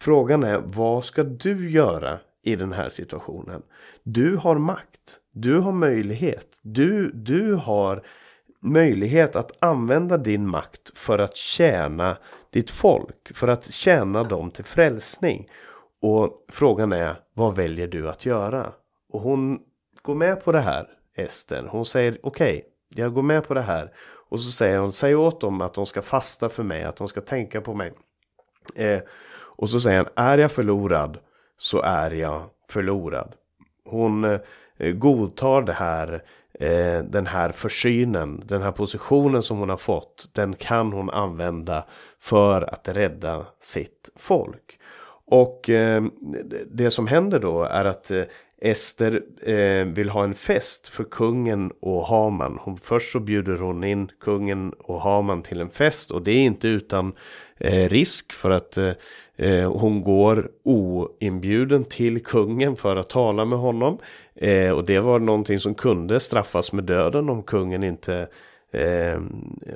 frågan 0.01 0.43
är, 0.43 0.61
vad 0.65 1.05
ska 1.05 1.23
du 1.23 1.69
göra 1.69 2.19
i 2.43 2.55
den 2.55 2.71
här 2.71 2.89
situationen? 2.89 3.61
Du 4.03 4.35
har 4.35 4.55
makt. 4.55 5.17
Du 5.33 5.59
har 5.59 5.71
möjlighet. 5.71 6.59
Du, 6.61 7.11
du 7.11 7.53
har 7.53 8.03
möjlighet 8.61 9.35
att 9.35 9.63
använda 9.63 10.17
din 10.17 10.47
makt 10.47 10.97
för 10.97 11.19
att 11.19 11.35
tjäna 11.35 12.17
ditt 12.49 12.69
folk, 12.69 13.35
för 13.35 13.47
att 13.47 13.71
tjäna 13.71 14.23
dem 14.23 14.51
till 14.51 14.65
frälsning. 14.65 15.49
Och 16.01 16.45
frågan 16.49 16.91
är, 16.93 17.15
vad 17.33 17.55
väljer 17.55 17.87
du 17.87 18.09
att 18.09 18.25
göra? 18.25 18.71
Och 19.09 19.19
hon 19.19 19.59
går 20.01 20.15
med 20.15 20.43
på 20.43 20.51
det 20.51 20.59
här, 20.59 20.87
Ester. 21.17 21.67
Hon 21.69 21.85
säger, 21.85 22.17
okej, 22.23 22.57
okay, 22.57 22.71
jag 22.95 23.13
går 23.13 23.21
med 23.21 23.47
på 23.47 23.53
det 23.53 23.61
här. 23.61 23.91
Och 24.29 24.39
så 24.39 24.51
säger 24.51 24.79
hon, 24.79 24.91
säg 24.91 25.15
åt 25.15 25.41
dem 25.41 25.61
att 25.61 25.73
de 25.73 25.85
ska 25.85 26.01
fasta 26.01 26.49
för 26.49 26.63
mig, 26.63 26.83
att 26.83 26.95
de 26.95 27.07
ska 27.07 27.21
tänka 27.21 27.61
på 27.61 27.73
mig. 27.73 27.93
Eh, 28.75 29.01
och 29.33 29.69
så 29.69 29.81
säger 29.81 29.97
han, 29.97 30.25
är 30.25 30.37
jag 30.37 30.51
förlorad 30.51 31.17
så 31.57 31.81
är 31.81 32.11
jag 32.11 32.41
förlorad. 32.69 33.35
Hon 33.85 34.23
eh, 34.77 34.91
godtar 34.91 35.61
det 35.61 35.73
här 35.73 36.23
eh, 36.59 37.03
den 37.03 37.27
här 37.27 37.51
försynen, 37.51 38.43
den 38.45 38.61
här 38.61 38.71
positionen 38.71 39.43
som 39.43 39.57
hon 39.57 39.69
har 39.69 39.77
fått, 39.77 40.29
den 40.33 40.53
kan 40.53 40.93
hon 40.93 41.09
använda 41.09 41.85
för 42.19 42.73
att 42.73 42.87
rädda 42.87 43.45
sitt 43.59 44.09
folk. 44.15 44.79
Och 45.25 45.69
eh, 45.69 46.03
det 46.71 46.91
som 46.91 47.07
händer 47.07 47.39
då 47.39 47.63
är 47.63 47.85
att 47.85 48.11
eh, 48.11 48.23
Ester 48.63 49.21
eh, 49.49 49.85
vill 49.85 50.09
ha 50.09 50.23
en 50.23 50.33
fest 50.33 50.87
för 50.87 51.03
kungen 51.03 51.71
och 51.79 52.05
Haman. 52.05 52.57
Hon, 52.61 52.77
först 52.77 53.11
så 53.11 53.19
bjuder 53.19 53.57
hon 53.57 53.83
in 53.83 54.11
kungen 54.19 54.73
och 54.79 55.01
Haman 55.01 55.43
till 55.43 55.61
en 55.61 55.69
fest 55.69 56.11
och 56.11 56.21
det 56.21 56.31
är 56.31 56.41
inte 56.41 56.67
utan 56.67 57.13
eh, 57.57 57.89
risk 57.89 58.33
för 58.33 58.51
att 58.51 58.77
eh, 58.77 58.91
eh 59.37 59.71
hon 59.71 60.03
går 60.03 60.51
oinbjuden 60.63 61.85
till 61.85 62.23
kungen 62.23 62.75
för 62.75 62.95
att 62.95 63.09
tala 63.09 63.45
med 63.45 63.59
honom. 63.59 63.97
Eh, 64.41 64.71
och 64.71 64.85
det 64.85 64.99
var 64.99 65.19
någonting 65.19 65.59
som 65.59 65.75
kunde 65.75 66.19
straffas 66.19 66.73
med 66.73 66.83
döden 66.83 67.29
om 67.29 67.43
kungen 67.43 67.83
inte 67.83 68.27
eh, 68.71 69.21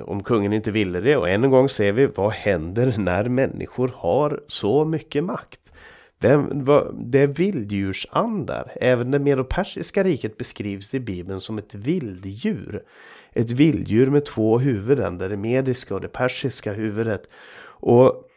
om 0.04 0.22
kungen 0.22 0.52
inte 0.52 0.70
ville 0.70 1.00
det. 1.00 1.16
Och 1.16 1.28
än 1.28 1.44
en 1.44 1.50
gång 1.50 1.68
ser 1.68 1.92
vi 1.92 2.06
vad 2.06 2.32
händer 2.32 2.94
när 2.98 3.24
människor 3.24 3.90
har 3.94 4.40
så 4.46 4.84
mycket 4.84 5.24
makt. 5.24 5.72
Vem, 6.20 6.64
vad, 6.64 6.94
det 6.98 7.18
är 7.18 7.26
vilddjursandar. 7.26 8.72
Även 8.80 9.10
det 9.10 9.18
medopersiska 9.18 10.04
riket 10.04 10.36
beskrivs 10.36 10.94
i 10.94 11.00
Bibeln 11.00 11.40
som 11.40 11.58
ett 11.58 11.74
vilddjur. 11.74 12.82
Ett 13.32 13.50
vilddjur 13.50 14.10
med 14.10 14.24
två 14.24 14.58
huvuden, 14.58 15.18
det 15.18 15.36
mediska 15.36 15.94
och 15.94 16.00
det 16.00 16.08
persiska 16.08 16.72
huvudet. 16.72 17.22
Och 17.62 18.30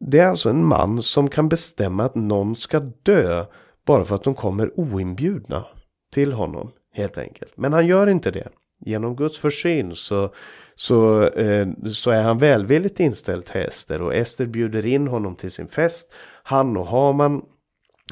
det 0.00 0.18
är 0.18 0.28
alltså 0.28 0.50
en 0.50 0.64
man 0.64 1.02
som 1.02 1.28
kan 1.28 1.48
bestämma 1.48 2.04
att 2.04 2.14
någon 2.14 2.56
ska 2.56 2.80
dö 3.02 3.44
bara 3.86 4.04
för 4.04 4.14
att 4.14 4.24
de 4.24 4.34
kommer 4.34 4.80
oinbjudna 4.80 5.64
till 6.14 6.32
honom 6.32 6.70
helt 6.92 7.18
enkelt. 7.18 7.52
Men 7.56 7.72
han 7.72 7.86
gör 7.86 8.06
inte 8.06 8.30
det. 8.30 8.48
Genom 8.86 9.16
Guds 9.16 9.38
försyn 9.38 9.96
så, 9.96 10.32
så, 10.74 11.28
eh, 11.28 11.68
så 11.86 12.10
är 12.10 12.22
han 12.22 12.38
välvilligt 12.38 13.00
inställd 13.00 13.44
till 13.44 13.60
Ester 13.60 14.02
och 14.02 14.14
Ester 14.14 14.46
bjuder 14.46 14.86
in 14.86 15.08
honom 15.08 15.34
till 15.34 15.50
sin 15.50 15.68
fest. 15.68 16.12
Han 16.42 16.76
och 16.76 16.86
Haman 16.86 17.42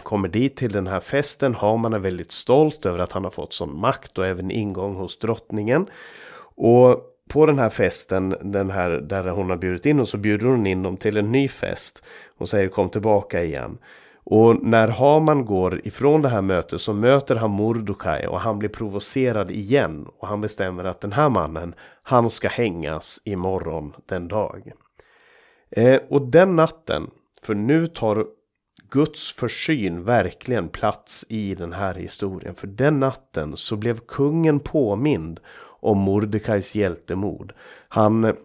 kommer 0.02 0.28
dit 0.28 0.56
till 0.56 0.72
den 0.72 0.86
här 0.86 1.00
festen. 1.00 1.54
Haman 1.54 1.92
är 1.92 1.98
väldigt 1.98 2.32
stolt 2.32 2.86
över 2.86 2.98
att 2.98 3.12
han 3.12 3.24
har 3.24 3.30
fått 3.30 3.52
sån 3.52 3.80
makt 3.80 4.18
och 4.18 4.26
även 4.26 4.50
ingång 4.50 4.94
hos 4.94 5.18
drottningen. 5.18 5.86
Och 6.56 7.08
på 7.28 7.46
den 7.46 7.58
här 7.58 7.70
festen, 7.70 8.36
den 8.42 8.70
här 8.70 8.90
där 8.90 9.28
hon 9.28 9.50
har 9.50 9.56
bjudit 9.56 9.86
in 9.86 9.96
dem, 9.96 10.06
så 10.06 10.16
bjuder 10.16 10.46
hon 10.46 10.66
in 10.66 10.82
dem 10.82 10.96
till 10.96 11.16
en 11.16 11.32
ny 11.32 11.48
fest. 11.48 12.04
Hon 12.38 12.46
säger 12.46 12.68
kom 12.68 12.88
tillbaka 12.88 13.44
igen. 13.44 13.78
Och 14.24 14.64
när 14.64 14.88
Haman 14.88 15.44
går 15.44 15.86
ifrån 15.86 16.22
det 16.22 16.28
här 16.28 16.42
mötet 16.42 16.80
så 16.80 16.92
möter 16.92 17.36
han 17.36 17.50
Mordokaj 17.50 18.26
och 18.26 18.40
han 18.40 18.58
blir 18.58 18.68
provocerad 18.68 19.50
igen. 19.50 20.06
Och 20.18 20.28
han 20.28 20.40
bestämmer 20.40 20.84
att 20.84 21.00
den 21.00 21.12
här 21.12 21.28
mannen, 21.28 21.74
han 22.02 22.30
ska 22.30 22.48
hängas 22.48 23.20
imorgon 23.24 23.92
den 24.06 24.28
dag. 24.28 24.72
Eh, 25.70 26.00
och 26.10 26.22
den 26.22 26.56
natten, 26.56 27.10
för 27.42 27.54
nu 27.54 27.86
tar 27.86 28.26
Guds 28.90 29.32
försyn 29.32 30.04
verkligen 30.04 30.68
plats 30.68 31.26
i 31.28 31.54
den 31.54 31.72
här 31.72 31.94
historien. 31.94 32.54
För 32.54 32.66
den 32.66 33.00
natten 33.00 33.56
så 33.56 33.76
blev 33.76 33.98
kungen 33.98 34.60
påmind 34.60 35.40
om 35.80 35.98
Mordekais 35.98 36.74
hjältemod. 36.74 37.52
Han 37.88 38.36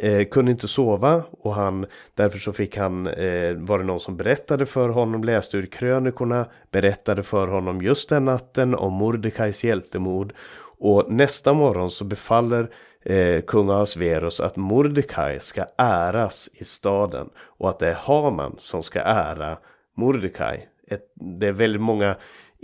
Eh, 0.00 0.24
kunde 0.28 0.50
inte 0.50 0.68
sova 0.68 1.22
och 1.30 1.54
han 1.54 1.86
därför 2.14 2.38
så 2.38 2.52
fick 2.52 2.76
han 2.76 3.06
eh, 3.06 3.54
var 3.54 3.78
det 3.78 3.84
någon 3.84 4.00
som 4.00 4.16
berättade 4.16 4.66
för 4.66 4.88
honom 4.88 5.24
läste 5.24 5.56
ur 5.56 5.66
krönikorna 5.66 6.46
berättade 6.70 7.22
för 7.22 7.46
honom 7.46 7.82
just 7.82 8.08
den 8.08 8.24
natten 8.24 8.74
om 8.74 8.92
Mordekais 8.92 9.64
hjältemod 9.64 10.32
och 10.78 11.12
nästa 11.12 11.52
morgon 11.52 11.90
så 11.90 12.04
befaller 12.04 12.70
eh, 13.02 13.40
kung 13.40 13.70
Asveros 13.70 14.40
att 14.40 14.56
Mordecai 14.56 15.40
ska 15.40 15.64
äras 15.78 16.50
i 16.52 16.64
staden 16.64 17.28
och 17.36 17.68
att 17.68 17.78
det 17.78 17.88
är 17.88 17.94
Haman 17.94 18.56
som 18.58 18.82
ska 18.82 19.00
ära 19.00 19.58
Mordecai. 19.96 20.66
Ett, 20.88 21.12
det 21.14 21.46
är 21.46 21.52
väldigt 21.52 21.82
många 21.82 22.16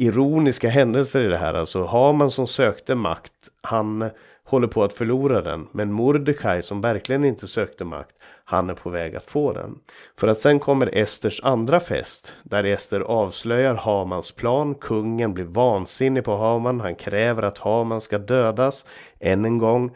ironiska 0.02 0.68
händelser 0.68 1.20
i 1.20 1.28
det 1.28 1.36
här. 1.36 1.54
Alltså 1.54 1.84
Haman 1.84 2.30
som 2.30 2.46
sökte 2.46 2.94
makt, 2.94 3.32
han 3.60 4.10
håller 4.44 4.66
på 4.66 4.84
att 4.84 4.92
förlora 4.92 5.42
den. 5.42 5.68
Men 5.72 5.92
Mordecai 5.92 6.62
som 6.62 6.80
verkligen 6.80 7.24
inte 7.24 7.48
sökte 7.48 7.84
makt, 7.84 8.16
han 8.44 8.70
är 8.70 8.74
på 8.74 8.90
väg 8.90 9.16
att 9.16 9.26
få 9.26 9.52
den. 9.52 9.78
För 10.18 10.28
att 10.28 10.38
sen 10.38 10.60
kommer 10.60 10.98
Esters 10.98 11.40
andra 11.44 11.80
fest, 11.80 12.36
där 12.42 12.64
Ester 12.64 13.00
avslöjar 13.00 13.74
Hamans 13.74 14.32
plan. 14.32 14.74
Kungen 14.74 15.34
blir 15.34 15.44
vansinnig 15.44 16.24
på 16.24 16.36
Haman, 16.36 16.80
han 16.80 16.94
kräver 16.94 17.42
att 17.42 17.58
Haman 17.58 18.00
ska 18.00 18.18
dödas 18.18 18.86
än 19.20 19.44
en 19.44 19.58
gång. 19.58 19.90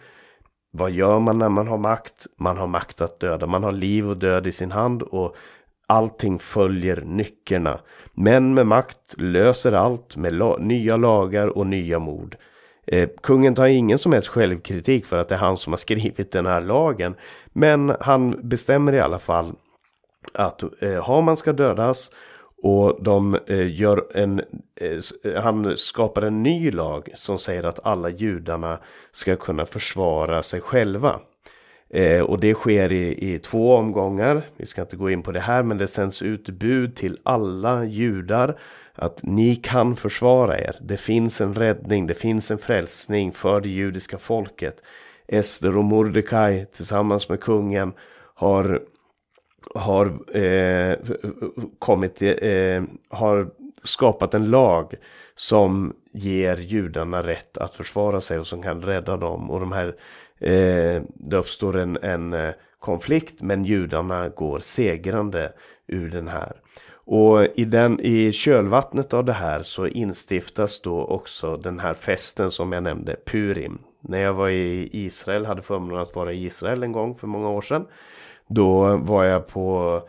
Vad 0.71 0.91
gör 0.91 1.21
man 1.21 1.39
när 1.39 1.49
man 1.49 1.69
har 1.69 1.79
makt? 1.79 2.27
Man 2.39 2.57
har 2.57 2.67
makt 2.67 3.01
att 3.01 3.21
döda, 3.21 3.47
man 3.47 3.65
har 3.65 3.73
liv 3.73 4.11
och 4.11 4.17
död 4.17 4.47
i 4.47 4.53
sin 4.53 4.73
hand 4.73 5.03
och 5.03 5.37
allting 5.87 6.39
följer 6.39 7.03
nyckerna. 7.05 7.81
Män 8.15 8.55
med 8.55 8.67
makt 8.67 9.15
löser 9.19 9.73
allt 9.73 10.17
med 10.17 10.33
la 10.33 10.57
nya 10.57 10.97
lagar 10.97 11.49
och 11.49 11.67
nya 11.67 11.99
mord. 11.99 12.37
Eh, 12.87 13.09
kungen 13.23 13.55
tar 13.55 13.67
ingen 13.67 13.99
som 13.99 14.13
helst 14.13 14.29
självkritik 14.29 15.07
för 15.07 15.19
att 15.19 15.29
det 15.29 15.35
är 15.35 15.39
han 15.39 15.59
som 15.59 15.73
har 15.73 15.79
skrivit 15.87 16.33
den 16.33 16.47
här 16.47 16.61
lagen. 16.61 17.15
Men 17.53 17.97
han 18.01 18.49
bestämmer 18.49 18.93
i 18.93 19.01
alla 19.01 19.19
fall 19.19 19.53
att 20.33 20.83
eh, 20.83 21.05
Haman 21.05 21.37
ska 21.37 21.53
dödas 21.53 22.11
Och 22.63 23.03
de 23.03 23.39
eh, 23.47 23.81
gör 23.81 24.07
en, 24.15 24.41
eh, 24.81 25.33
eh, 25.33 25.43
han 25.43 25.77
skapar 25.77 26.23
en 26.23 26.43
ny 26.43 26.71
lag 26.71 27.09
som 27.15 27.39
säger 27.39 27.67
att 27.67 27.87
alla 27.87 28.11
judarna 28.11 28.79
ska 29.13 29.37
kunna 29.37 29.67
försvara 29.67 30.43
sig 30.43 30.61
själva. 30.61 31.21
Eh, 31.91 32.21
och 32.21 32.41
det 32.41 32.55
sker 32.55 32.93
i, 32.93 33.35
i 33.35 33.39
två 33.39 33.75
omgångar. 33.75 34.43
Vi 34.57 34.67
ska 34.67 34.81
inte 34.81 34.97
gå 34.97 35.11
in 35.11 35.23
på 35.23 35.33
det 35.33 35.41
här 35.41 35.63
men 35.63 35.79
det 35.79 35.87
sänds 35.87 36.23
ut 36.23 36.49
bud 36.49 36.97
till 36.97 37.19
alla 37.23 37.85
judar. 37.85 38.59
Att 38.95 39.23
ni 39.23 39.57
kan 39.57 39.97
försvara 39.97 40.59
er. 40.59 40.77
Det 40.81 40.97
finns 40.97 41.41
en 41.41 41.53
räddning, 41.53 42.07
det 42.07 42.15
finns 42.15 42.51
en 42.51 42.59
frälsning 42.59 43.33
för 43.33 43.61
det 43.61 43.69
judiska 43.69 44.19
folket. 44.19 44.83
Ester 45.29 45.77
och 45.77 45.85
Mordecai 45.85 46.65
tillsammans 46.65 47.29
med 47.29 47.41
kungen 47.41 47.93
har 48.35 48.81
har 49.75 50.37
eh, 50.37 50.99
kommit 51.79 52.23
eh, 52.23 52.83
har 53.09 53.51
skapat 53.83 54.35
en 54.35 54.51
lag 54.51 54.95
som 55.35 55.95
ger 56.13 56.57
judarna 56.57 57.23
rätt 57.23 57.59
att 57.59 57.75
försvara 57.75 58.21
sig 58.21 58.39
och 58.39 58.47
som 58.47 58.63
kan 58.63 58.83
rädda 58.83 59.17
dem. 59.17 59.51
Och 59.51 59.61
de 59.61 59.73
här, 59.73 59.97
eh, 60.41 61.03
det 61.15 61.37
uppstår 61.37 61.77
en, 61.77 61.99
en 62.03 62.33
eh, 62.33 62.55
konflikt 62.79 63.43
men 63.43 63.65
judarna 63.65 64.29
går 64.29 64.59
segrande 64.59 65.53
ur 65.87 66.11
den 66.11 66.29
här. 66.29 66.53
Och 67.07 67.47
i, 67.55 67.65
den, 67.65 68.01
i 68.01 68.33
kölvattnet 68.33 69.15
av 69.15 69.25
det 69.25 69.33
här 69.33 69.63
så 69.63 69.87
instiftas 69.87 70.81
då 70.81 71.05
också 71.05 71.57
den 71.57 71.81
här 71.81 71.95
festen 71.95 72.51
som 72.51 72.73
jag 72.73 72.83
nämnde, 72.83 73.17
Purim. 73.27 73.79
När 74.01 74.19
jag 74.19 74.35
var 74.35 74.49
i 74.49 74.89
Israel, 74.93 75.47
hade 75.47 75.63
förmånen 75.63 75.99
att 75.99 76.17
vara 76.17 76.33
i 76.33 76.45
Israel 76.45 76.83
en 76.83 76.93
gång 76.93 77.17
för 77.17 77.27
många 77.27 77.49
år 77.49 77.61
sedan. 77.61 77.87
Då 78.49 78.97
var 78.97 79.25
jag 79.25 79.47
på 79.47 80.01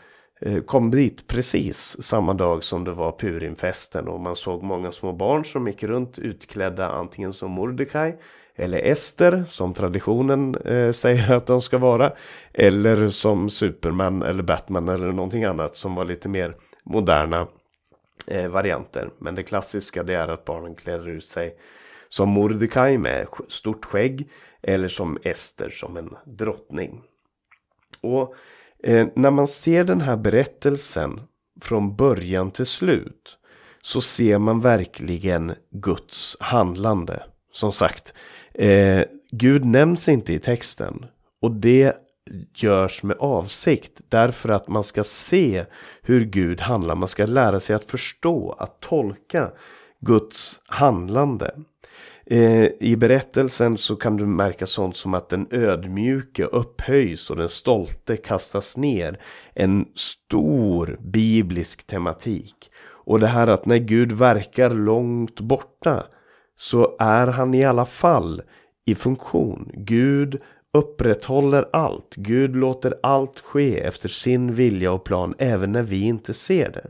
eh, 0.42 0.62
kom 0.62 0.92
dit 0.92 1.28
precis 1.28 2.04
samma 2.04 2.34
dag 2.34 2.63
som 2.63 2.84
det 2.84 2.92
var 2.92 3.12
Purimfesten 3.12 4.08
och 4.08 4.20
man 4.20 4.36
såg 4.36 4.63
många 4.63 4.92
små 4.92 5.13
barn 5.13 5.46
som 5.46 5.68
gick 5.68 5.84
runt 5.84 6.20
utklädda 6.20 6.90
antingen 6.90 7.34
som 7.34 7.52
Mordecai 7.52 8.13
eller 8.60 8.80
Ester 8.80 9.43
som 9.48 9.74
traditionen 9.74 10.56
eh, 10.56 10.91
säger 10.91 11.32
att 11.32 11.48
de 11.48 11.62
ska 11.62 11.78
vara 11.78 12.12
eller 12.54 13.10
som 13.10 13.50
Superman 13.50 14.22
eller 14.22 14.43
Batman 14.43 14.89
eller 14.89 15.12
någonting 15.12 15.43
annat 15.43 15.76
som 15.76 15.96
var 15.96 16.06
lite 16.06 16.30
mer 16.30 16.56
moderna 16.84 17.48
eh, 18.28 18.48
varianter. 18.48 19.10
Men 19.20 19.36
det 19.36 19.43
klassiska 19.43 20.04
det 20.04 20.13
är 20.13 20.28
att 20.28 20.46
barnen 20.46 20.76
klär 20.76 21.10
ut 21.10 21.26
sig 21.26 21.58
som 22.10 22.30
Mordecai 22.30 22.98
med 22.98 23.28
stort 23.48 23.86
skägg 23.86 24.30
eller 24.62 24.88
som 24.88 25.17
Ester 25.24 25.70
som 25.70 25.98
en 25.98 26.15
drottning. 26.26 27.02
Och 28.02 28.36
eh, 28.84 29.08
när 29.15 29.32
man 29.32 29.48
ser 29.48 29.84
den 29.84 30.02
här 30.02 30.17
berättelsen 30.17 31.22
från 31.62 31.96
början 31.96 32.52
till 32.52 32.65
slut 32.65 33.38
så 33.82 34.02
ser 34.02 34.38
man 34.38 34.62
verkligen 34.62 35.56
Guds 35.72 36.38
handlande. 36.39 37.24
Som 37.52 37.72
sagt, 37.72 38.13
eh, 38.58 39.04
Gud 39.32 39.65
nämns 39.65 40.10
inte 40.10 40.34
i 40.34 40.39
texten 40.39 41.06
och 41.41 41.52
det 41.52 41.93
görs 42.56 43.04
med 43.04 43.17
avsikt 43.20 44.02
därför 44.10 44.50
att 44.50 44.67
man 44.67 44.84
ska 44.84 45.04
se 45.04 45.65
hur 46.02 46.26
Gud 46.26 46.62
handlar. 46.62 46.96
Man 46.96 47.08
ska 47.08 47.26
lära 47.26 47.60
sig 47.60 47.76
att 47.76 47.86
förstå, 47.86 48.56
att 48.60 48.80
tolka 48.80 49.52
Guds 50.00 50.62
handlande. 50.65 51.52
Eh, 52.26 52.67
I 52.80 52.96
berättelsen 52.98 53.78
så 53.78 53.96
kan 53.96 54.17
du 54.17 54.26
märka 54.26 54.65
sånt 54.65 54.96
som 54.96 55.13
att 55.13 55.30
den 55.30 55.48
ödmjuke 55.52 56.46
upphöjs 56.46 57.30
och 57.30 57.36
den 57.36 57.50
stolte 57.50 58.17
kastas 58.17 58.78
ner. 58.78 59.20
En 59.54 59.86
stor 59.96 60.98
biblisk 61.00 61.88
tematik. 61.88 62.72
Och 62.86 63.20
det 63.20 63.28
här 63.28 63.48
att 63.48 63.65
när 63.65 63.78
Gud 63.78 64.12
verkar 64.12 64.70
långt 64.70 65.39
borta 65.39 66.04
så 66.60 66.96
är 67.00 67.28
han 67.28 67.54
i 67.54 67.65
alla 67.65 67.86
fall 67.86 68.41
i 68.86 68.96
funktion. 68.96 69.72
Gud 69.74 70.41
upprätthåller 70.74 71.70
allt. 71.74 72.15
Gud 72.15 72.56
låter 72.56 72.93
allt 73.04 73.39
ske 73.39 73.80
efter 73.80 74.10
sin 74.10 74.54
vilja 74.54 74.91
och 74.91 75.04
plan 75.04 75.36
även 75.38 75.72
när 75.72 75.84
vi 75.84 76.02
inte 76.02 76.34
ser 76.34 76.70
det. 76.72 76.89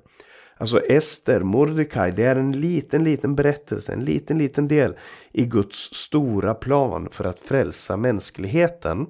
Alltså 0.60 0.80
Ester, 0.80 1.40
Mordecai, 1.40 2.12
det 2.12 2.24
är 2.24 2.36
en 2.36 2.52
liten, 2.52 3.04
liten 3.04 3.36
berättelse, 3.36 3.94
en 3.94 4.06
liten, 4.06 4.38
liten 4.38 4.68
del 4.68 4.96
i 5.32 5.46
Guds 5.46 5.94
stora 5.94 6.54
plan 6.54 7.08
för 7.12 7.26
att 7.26 7.40
frälsa 7.40 7.98
mänskligheten. 7.98 9.08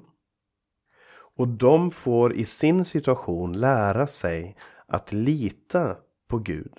Och 1.36 1.48
de 1.48 1.90
får 1.90 2.34
i 2.34 2.44
sin 2.44 2.84
situation 2.84 3.60
lära 3.60 4.06
sig 4.06 4.56
att 4.88 5.12
lita 5.12 5.96
på 6.30 6.38
Gud. 6.38 6.72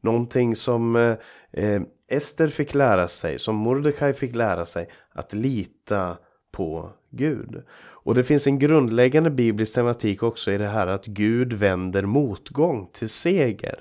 Någonting 0.00 0.56
som 0.56 0.96
eh, 0.96 1.16
eh 1.52 1.82
Ester 2.08 2.48
fick 2.48 2.74
lära 2.74 3.08
sig, 3.08 3.38
som 3.38 3.54
Mordecai 3.56 4.12
fick 4.12 4.34
lära 4.34 4.64
sig, 4.64 4.88
att 5.12 5.32
lita 5.32 6.16
på 6.52 6.92
Gud. 7.10 7.62
Och 8.06 8.14
det 8.14 8.24
finns 8.24 8.46
en 8.46 8.58
grundläggande 8.58 9.30
biblisk 9.30 9.74
tematik 9.74 10.22
också 10.22 10.52
i 10.52 10.58
det 10.58 10.68
här 10.68 10.86
att 10.86 11.06
Gud 11.06 11.52
vänder 11.52 12.02
motgång 12.02 12.86
till 12.92 13.08
seger. 13.08 13.80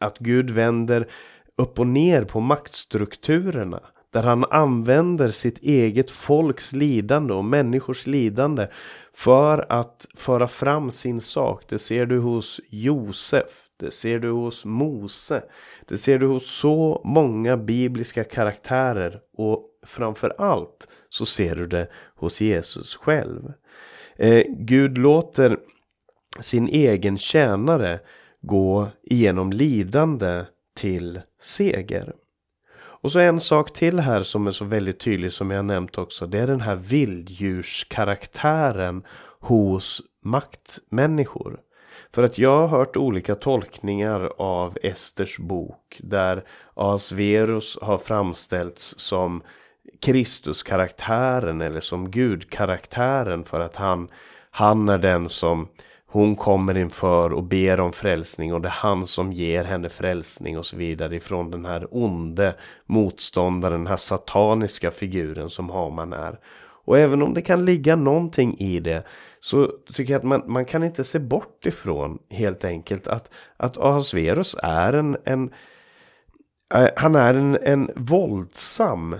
Att 0.00 0.18
Gud 0.18 0.50
vänder 0.50 1.08
upp 1.56 1.78
och 1.78 1.86
ner 1.86 2.24
på 2.24 2.40
maktstrukturerna. 2.40 3.80
Där 4.10 4.22
han 4.22 4.44
använder 4.50 5.28
sitt 5.28 5.58
eget 5.58 6.10
folks 6.10 6.72
lidande 6.72 7.34
och 7.34 7.44
människors 7.44 8.06
lidande 8.06 8.66
för 9.12 9.72
att 9.72 10.06
föra 10.14 10.48
fram 10.48 10.90
sin 10.90 11.20
sak. 11.20 11.64
Det 11.68 11.78
ser 11.78 12.06
du 12.06 12.18
hos 12.18 12.60
Josef, 12.68 13.65
det 13.76 13.90
ser 13.90 14.18
du 14.18 14.30
hos 14.30 14.64
Mose, 14.64 15.42
det 15.86 15.98
ser 15.98 16.18
du 16.18 16.26
hos 16.26 16.50
så 16.50 17.00
många 17.04 17.56
bibliska 17.56 18.24
karaktärer 18.24 19.20
och 19.36 19.64
framför 19.86 20.34
allt 20.38 20.88
så 21.08 21.26
ser 21.26 21.54
du 21.54 21.66
det 21.66 21.88
hos 22.16 22.40
Jesus 22.40 22.96
själv. 22.96 23.52
Eh, 24.16 24.44
Gud 24.48 24.98
låter 24.98 25.58
sin 26.40 26.68
egen 26.68 27.18
tjänare 27.18 28.00
gå 28.42 28.88
igenom 29.02 29.52
lidande 29.52 30.44
till 30.76 31.20
seger. 31.40 32.12
Och 33.06 33.12
så 33.12 33.18
en 33.18 33.40
sak 33.40 33.72
till 33.72 34.00
här 34.00 34.22
som 34.22 34.46
är 34.46 34.52
så 34.52 34.64
väldigt 34.64 35.00
tydlig 35.00 35.32
som 35.32 35.50
jag 35.50 35.64
nämnt 35.64 35.98
också. 35.98 36.26
Det 36.26 36.38
är 36.38 36.46
den 36.46 36.60
här 36.60 36.76
vilddjurskaraktären 36.76 39.02
hos 39.40 40.02
maktmänniskor. 40.22 41.60
För 42.14 42.22
att 42.22 42.38
jag 42.38 42.58
har 42.66 42.78
hört 42.78 42.96
olika 42.96 43.34
tolkningar 43.34 44.32
av 44.38 44.78
Esters 44.82 45.38
bok. 45.38 46.00
Där 46.02 46.44
Asverus 46.74 47.78
har 47.82 47.98
framställts 47.98 48.98
som 48.98 49.42
Kristuskaraktären 50.00 51.60
eller 51.60 51.80
som 51.80 52.10
Gudkaraktären. 52.10 53.44
För 53.44 53.60
att 53.60 53.76
han, 53.76 54.08
han 54.50 54.88
är 54.88 54.98
den 54.98 55.28
som 55.28 55.68
hon 56.16 56.36
kommer 56.36 56.76
inför 56.76 57.32
och 57.32 57.42
ber 57.42 57.80
om 57.80 57.92
frälsning 57.92 58.54
och 58.54 58.60
det 58.60 58.68
är 58.68 58.72
han 58.72 59.06
som 59.06 59.32
ger 59.32 59.64
henne 59.64 59.88
frälsning 59.88 60.58
och 60.58 60.66
så 60.66 60.76
vidare 60.76 61.16
ifrån 61.16 61.50
den 61.50 61.64
här 61.64 61.86
onde 61.90 62.54
motståndaren, 62.86 63.80
den 63.80 63.86
här 63.86 63.96
sataniska 63.96 64.90
figuren 64.90 65.48
som 65.48 65.70
Haman 65.70 66.12
är. 66.12 66.38
Och 66.86 66.98
även 66.98 67.22
om 67.22 67.34
det 67.34 67.42
kan 67.42 67.64
ligga 67.64 67.96
någonting 67.96 68.56
i 68.58 68.80
det 68.80 69.02
så 69.40 69.72
tycker 69.94 70.12
jag 70.12 70.18
att 70.18 70.24
man, 70.24 70.42
man 70.46 70.64
kan 70.64 70.82
inte 70.82 71.04
se 71.04 71.18
bort 71.18 71.66
ifrån 71.66 72.18
helt 72.30 72.64
enkelt 72.64 73.08
att, 73.08 73.30
att 73.56 73.78
Ahasverus 73.78 74.56
är 74.62 74.92
en, 74.92 75.16
en 75.24 75.50
eh, 76.74 76.88
han 76.96 77.14
är 77.14 77.34
en, 77.34 77.58
en 77.62 77.90
våldsam 77.96 79.16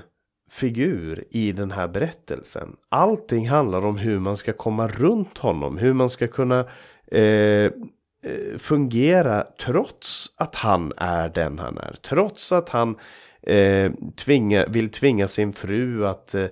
figur 0.51 1.25
i 1.31 1.53
den 1.53 1.71
här 1.71 1.89
berättelsen. 1.89 2.77
Allting 2.89 3.49
handlar 3.49 3.87
om 3.87 3.99
hur 3.99 4.19
man 4.19 4.37
ska 4.37 4.53
komma 4.53 4.89
runt 4.89 5.39
honom, 5.39 5.79
hur 5.79 5.93
man 5.93 6.11
ska 6.11 6.27
kunna 6.27 6.67
eh, 7.13 7.21
eh 7.21 7.71
fungera 8.59 9.47
trots 9.61 10.27
att 10.37 10.55
han 10.55 10.93
är 10.97 11.29
den 11.29 11.59
han 11.59 11.79
är. 11.79 11.95
Trots 12.03 12.53
att 12.53 12.69
han 12.69 12.97
eh, 13.43 13.93
tvinga, 14.17 14.67
vill 14.67 14.91
tvinga 14.91 15.29
sin 15.29 15.53
fru 15.53 16.07
att 16.07 16.35
eh, 16.35 16.47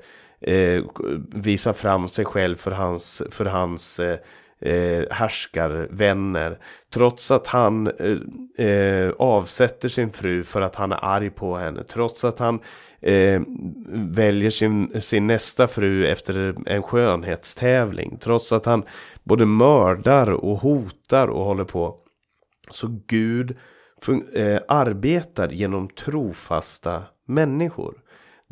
eh 0.46 0.84
visa 1.32 1.72
fram 1.72 2.08
sig 2.08 2.24
själv 2.24 2.56
för 2.56 2.70
hans, 2.70 3.22
för 3.30 3.44
hans 3.44 4.00
eh, 4.00 4.18
eh 4.60 5.04
härskarvänner. 5.10 6.58
Trots 6.94 7.30
att 7.30 7.46
han 7.46 7.86
eh, 7.86 8.66
eh, 8.66 9.12
avsätter 9.18 9.88
sin 9.88 10.10
fru 10.10 10.42
för 10.42 10.60
att 10.60 10.76
han 10.76 10.92
är 10.92 11.04
arg 11.04 11.30
på 11.30 11.56
henne. 11.56 11.84
Trots 11.84 12.24
att 12.24 12.38
han 12.38 12.60
eh, 13.00 13.42
väljer 13.92 14.50
sin, 14.50 15.00
sin 15.00 15.26
nästa 15.26 15.66
fru 15.66 16.06
efter 16.06 16.54
en 16.66 16.82
skönhetstävling. 16.82 18.18
Trots 18.20 18.52
att 18.52 18.66
han 18.66 18.84
både 19.22 19.46
mördar 19.46 20.30
och 20.30 20.56
hotar 20.56 21.28
och 21.28 21.44
håller 21.44 21.64
på. 21.64 21.96
Så 22.70 23.00
Gud 23.06 23.56
eh, 24.34 24.58
arbetar 24.68 25.48
genom 25.48 25.88
trofasta 25.88 27.02
människor. 27.26 28.03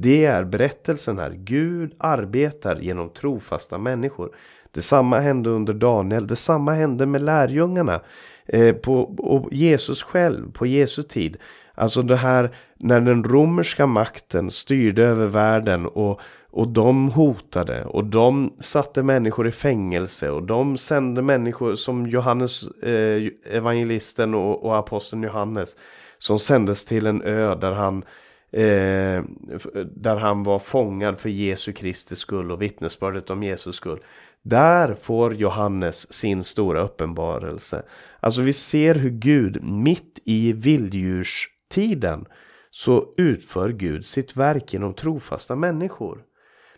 Det 0.03 0.25
är 0.25 0.45
berättelsen 0.45 1.19
här. 1.19 1.31
Gud 1.31 1.95
arbetar 1.99 2.77
genom 2.77 3.11
trofasta 3.11 3.79
människor. 3.79 4.35
Detsamma 4.71 5.19
hände 5.19 5.51
under 5.51 5.75
Daniel. 5.75 6.27
Detsamma 6.27 6.73
hände 6.73 7.07
med 7.07 7.23
lärjungarna. 7.23 8.01
Eh, 8.47 8.75
på, 8.75 9.03
och 9.19 9.53
Jesus 9.53 10.03
själv 10.03 10.53
på 10.53 10.67
Jesu 10.67 11.03
tid. 11.03 11.37
Alltså 11.75 12.03
det 12.03 12.17
här 12.17 12.55
när 12.77 13.01
den 13.01 13.25
romerska 13.25 13.87
makten 13.87 14.51
styrde 14.51 15.03
över 15.05 15.27
världen 15.27 15.87
och, 15.87 16.21
och 16.51 16.69
de 16.69 17.11
hotade 17.11 17.85
och 17.85 18.05
de 18.05 18.53
satte 18.61 19.03
människor 19.03 19.49
i 19.49 19.51
fängelse 19.51 20.31
och 20.31 20.43
de 20.43 20.77
sände 20.77 21.23
människor 21.23 21.75
som 21.75 22.03
Johannes 22.03 22.67
eh, 22.67 23.23
evangelisten 23.51 24.35
och, 24.35 24.65
och 24.65 24.77
aposteln 24.77 25.23
Johannes 25.23 25.77
som 26.19 26.39
sändes 26.39 26.85
till 26.85 27.07
en 27.07 27.23
ö 27.23 27.55
där 27.55 27.73
han 27.73 28.05
Eh, 28.53 29.17
eh, 29.17 29.23
där 29.97 30.17
han 30.17 30.43
var 30.43 30.59
fångad 30.59 31.21
för 31.21 31.29
Jesu 31.29 31.73
Kristi 31.73 32.17
skull 32.17 32.51
och 32.51 32.63
vittnesbördet 32.63 33.31
om 33.31 33.43
Jesus 33.43 33.77
skull. 33.77 34.01
Där 34.43 34.95
får 34.95 35.35
Johannes 35.35 36.13
sin 36.13 36.43
stora 36.43 36.83
uppenbarelse. 36.83 37.83
Alltså 38.21 38.43
vi 38.43 38.53
ser 38.53 38.95
hur 38.95 39.11
Gud 39.11 39.63
mitt 39.63 40.19
i 40.25 40.53
vilddjurstiden 40.53 42.27
så 42.71 43.15
utför 43.17 43.69
Gud 43.69 44.05
sitt 44.05 44.37
verk 44.37 44.73
genom 44.73 44.95
trofasta 44.95 45.57
människor. 45.57 46.23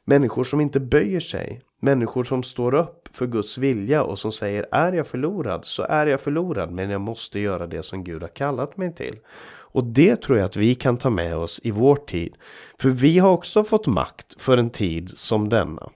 Människor 0.04 0.44
som 0.44 0.60
inte 0.60 0.80
böjer 0.80 1.20
sig. 1.20 1.62
Människor 1.80 2.24
som 2.24 2.42
står 2.42 2.74
upp 2.74 3.08
för 3.12 3.26
Guds 3.26 3.58
vilja 3.58 4.02
och 4.02 4.18
som 4.18 4.32
säger 4.32 4.66
är 4.72 4.92
jag 4.92 5.06
förlorad 5.06 5.64
så 5.64 5.82
är 5.82 6.06
jag 6.06 6.20
förlorad 6.20 6.70
men 6.70 6.90
jag 6.90 7.00
måste 7.00 7.40
göra 7.40 7.66
det 7.66 7.82
som 7.82 8.04
Gud 8.04 8.22
har 8.22 8.28
kallat 8.28 8.76
mig 8.76 8.94
till. 8.94 9.18
Och 9.74 9.84
det 9.84 10.16
tror 10.16 10.38
jag 10.38 10.44
att 10.44 10.56
vi 10.56 10.74
kan 10.74 10.96
ta 10.96 11.10
med 11.10 11.36
oss 11.36 11.60
i 11.64 11.70
vår 11.70 11.96
tid. 11.96 12.34
För 12.78 12.88
vi 12.88 13.18
har 13.18 13.30
också 13.30 13.64
fått 13.64 13.86
makt 13.86 14.42
för 14.42 14.58
en 14.58 14.70
tid 14.70 15.10
som 15.14 15.48
denna. 15.48 15.90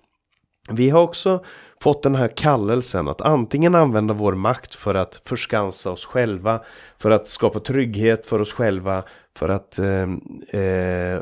Vi 0.71 0.91
har 0.91 1.03
också 1.03 1.45
fått 1.81 2.03
den 2.03 2.15
här 2.15 2.29
kallelsen 2.29 3.09
att 3.09 3.21
antingen 3.21 3.75
använda 3.75 4.15
vår 4.15 4.35
makt 4.35 4.75
för 4.75 4.95
att 4.95 5.21
förskansa 5.25 5.91
oss 5.91 6.05
själva, 6.05 6.61
för 6.99 7.11
att 7.11 7.29
skapa 7.29 7.61
trygghet 7.61 8.27
för 8.27 8.41
oss 8.41 8.53
själva, 8.53 9.03
för 9.37 9.49
att 9.49 9.79
eh, 9.79 10.61
eh, 10.63 11.21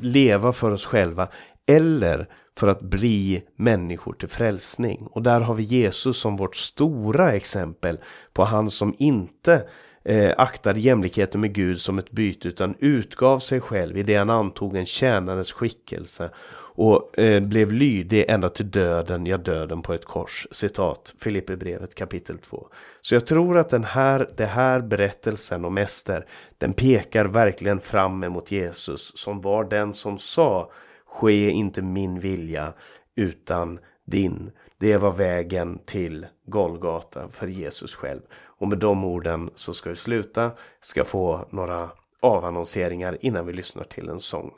leva 0.00 0.52
för 0.52 0.70
oss 0.70 0.86
själva, 0.86 1.28
eller 1.66 2.28
för 2.58 2.68
att 2.68 2.80
bli 2.80 3.42
människor 3.56 4.12
till 4.12 4.28
frälsning. 4.28 5.06
Och 5.10 5.22
där 5.22 5.40
har 5.40 5.54
vi 5.54 5.62
Jesus 5.62 6.16
som 6.16 6.36
vårt 6.36 6.56
stora 6.56 7.32
exempel 7.32 7.98
på 8.32 8.44
han 8.44 8.70
som 8.70 8.94
inte 8.98 9.62
eh, 10.04 10.32
aktade 10.38 10.80
jämlikheten 10.80 11.40
med 11.40 11.54
Gud 11.54 11.80
som 11.80 11.98
ett 11.98 12.10
byte 12.10 12.48
utan 12.48 12.74
utgav 12.78 13.38
sig 13.38 13.60
själv 13.60 13.98
i 13.98 14.02
det 14.02 14.16
han 14.16 14.30
antog 14.30 14.76
en 14.76 14.86
tjänares 14.86 15.52
skickelse 15.52 16.30
och 16.76 17.18
eh, 17.18 17.40
blev 17.40 17.72
lydig 17.72 18.24
ända 18.28 18.48
till 18.48 18.70
döden, 18.70 19.26
ja 19.26 19.38
döden 19.38 19.82
på 19.82 19.94
ett 19.94 20.04
kors. 20.04 20.46
Citat 20.50 21.14
Filipperbrevet 21.18 21.94
kapitel 21.94 22.38
2. 22.38 22.68
Så 23.00 23.14
jag 23.14 23.26
tror 23.26 23.58
att 23.58 23.68
den 23.68 23.84
här, 23.84 24.30
det 24.36 24.46
här 24.46 24.80
berättelsen 24.80 25.64
om 25.64 25.78
Ester, 25.78 26.26
den 26.58 26.72
pekar 26.72 27.24
verkligen 27.24 27.80
fram 27.80 28.24
emot 28.24 28.52
Jesus 28.52 29.12
som 29.14 29.40
var 29.40 29.64
den 29.64 29.94
som 29.94 30.18
sa 30.18 30.70
ske 31.06 31.50
inte 31.50 31.82
min 31.82 32.20
vilja 32.20 32.72
utan 33.16 33.78
din. 34.06 34.50
Det 34.84 34.96
var 34.96 35.12
vägen 35.12 35.78
till 35.84 36.26
Golgata 36.46 37.28
för 37.28 37.46
Jesus 37.46 37.94
själv. 37.94 38.20
Och 38.34 38.68
med 38.68 38.78
de 38.78 39.04
orden 39.04 39.50
så 39.54 39.74
ska 39.74 39.90
vi 39.90 39.96
sluta, 39.96 40.50
ska 40.80 41.04
få 41.04 41.46
några 41.50 41.90
avannonseringar 42.20 43.18
innan 43.20 43.46
vi 43.46 43.52
lyssnar 43.52 43.84
till 43.84 44.08
en 44.08 44.20
sång. 44.20 44.50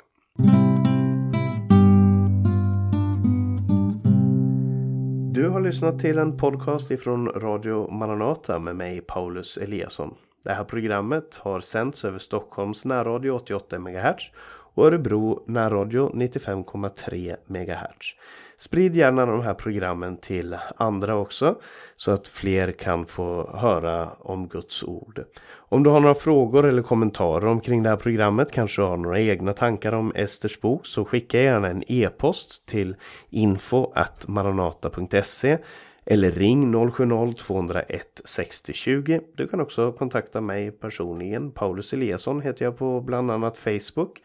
Du 5.32 5.48
har 5.48 5.60
lyssnat 5.60 5.98
till 5.98 6.18
en 6.18 6.36
podcast 6.36 6.90
ifrån 6.90 7.28
Radio 7.28 7.90
Maranata 7.90 8.58
med 8.58 8.76
mig 8.76 9.00
Paulus 9.00 9.58
Eliasson. 9.58 10.14
Det 10.44 10.52
här 10.52 10.64
programmet 10.64 11.36
har 11.36 11.60
sänts 11.60 12.04
över 12.04 12.18
Stockholms 12.18 12.84
närradio 12.84 13.30
88 13.30 13.78
MHz 13.78 14.32
och 14.74 14.86
Örebro 14.86 15.44
närradio 15.46 16.10
95,3 16.14 17.36
MHz. 17.46 18.14
Sprid 18.58 18.96
gärna 18.96 19.26
de 19.26 19.40
här 19.40 19.54
programmen 19.54 20.16
till 20.16 20.56
andra 20.76 21.16
också 21.16 21.58
så 21.96 22.10
att 22.10 22.28
fler 22.28 22.72
kan 22.72 23.06
få 23.06 23.50
höra 23.54 24.08
om 24.18 24.48
Guds 24.48 24.84
ord. 24.84 25.24
Om 25.54 25.82
du 25.82 25.90
har 25.90 26.00
några 26.00 26.14
frågor 26.14 26.66
eller 26.66 26.82
kommentarer 26.82 27.46
omkring 27.46 27.82
det 27.82 27.88
här 27.88 27.96
programmet, 27.96 28.52
kanske 28.52 28.82
har 28.82 28.96
några 28.96 29.20
egna 29.20 29.52
tankar 29.52 29.92
om 29.92 30.12
Esters 30.14 30.60
bok 30.60 30.86
så 30.86 31.04
skicka 31.04 31.42
gärna 31.42 31.68
en 31.68 31.82
e-post 31.86 32.66
till 32.66 32.96
info 33.30 33.92
maranata.se 34.26 35.58
eller 36.06 36.30
ring 36.30 36.74
070-201 36.74 38.00
60 38.24 38.72
20. 38.72 39.20
Du 39.36 39.48
kan 39.48 39.60
också 39.60 39.92
kontakta 39.92 40.40
mig 40.40 40.70
personligen. 40.70 41.50
Paulus 41.50 41.92
Eliasson 41.92 42.40
heter 42.40 42.64
jag 42.64 42.78
på 42.78 43.00
bland 43.00 43.30
annat 43.30 43.58
Facebook. 43.58 44.22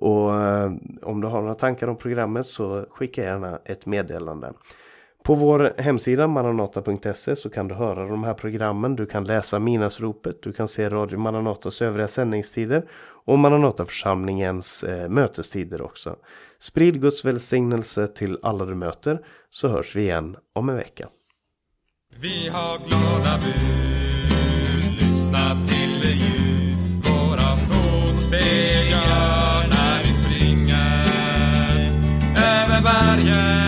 Och 0.00 0.42
eh, 0.42 0.72
om 1.02 1.20
du 1.20 1.26
har 1.26 1.40
några 1.40 1.54
tankar 1.54 1.88
om 1.88 1.96
programmet 1.96 2.46
så 2.46 2.86
skicka 2.90 3.22
gärna 3.22 3.58
ett 3.64 3.86
meddelande. 3.86 4.52
På 5.24 5.34
vår 5.34 5.74
hemsida 5.78 6.26
maranata.se 6.26 7.36
så 7.36 7.50
kan 7.50 7.68
du 7.68 7.74
höra 7.74 8.06
de 8.06 8.24
här 8.24 8.34
programmen. 8.34 8.96
Du 8.96 9.06
kan 9.06 9.24
läsa 9.24 9.58
Minasropet, 9.58 10.42
du 10.42 10.52
kan 10.52 10.68
se 10.68 10.88
Radio 10.88 11.18
Maranatas 11.18 11.82
övriga 11.82 12.08
sändningstider 12.08 12.84
och 13.24 13.38
Maranataförsamlingens 13.38 14.84
eh, 14.84 15.08
mötestider 15.08 15.82
också. 15.82 16.16
Sprid 16.58 17.00
Guds 17.00 17.24
välsignelse 17.24 18.06
till 18.06 18.38
alla 18.42 18.64
du 18.64 18.74
möter 18.74 19.20
så 19.50 19.68
hörs 19.68 19.96
vi 19.96 20.02
igen 20.02 20.36
om 20.54 20.68
en 20.68 20.76
vecka. 20.76 21.08
Vi 22.20 22.48
har 22.48 22.78
glada 22.88 23.38
bud, 23.38 25.00
lyssna 25.00 25.66
till 25.66 25.79
bud, 33.30 33.59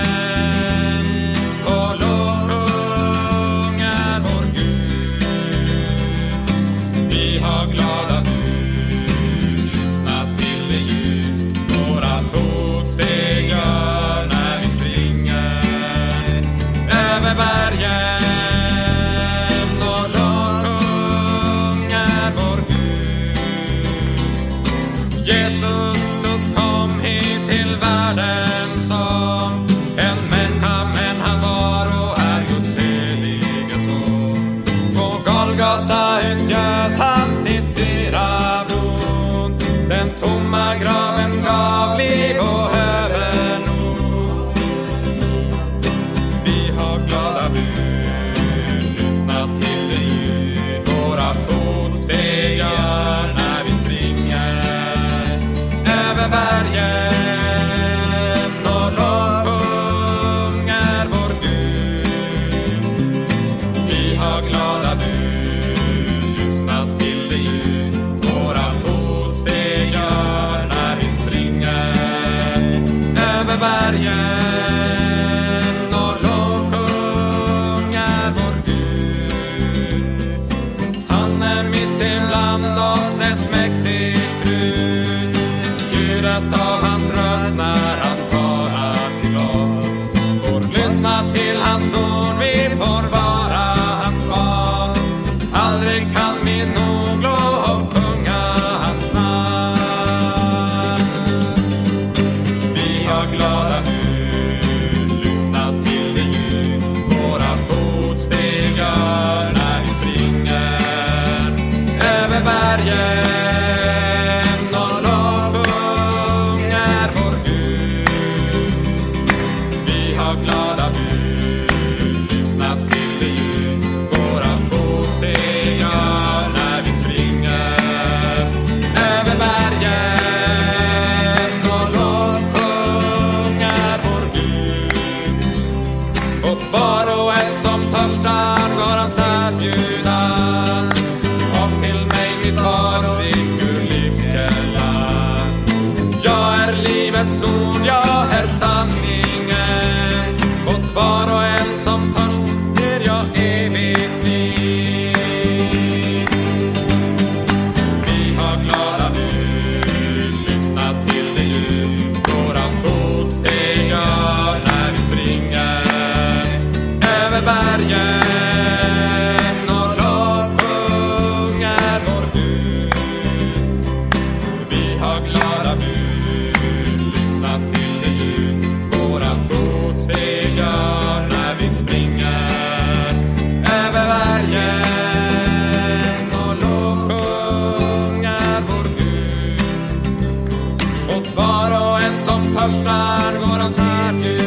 Var 191.37 191.71
och 191.71 192.01
en 192.01 192.19
som 192.19 192.43
törstar 192.43 193.33
går 193.41 193.59
hans 193.59 193.79
egen 193.79 194.42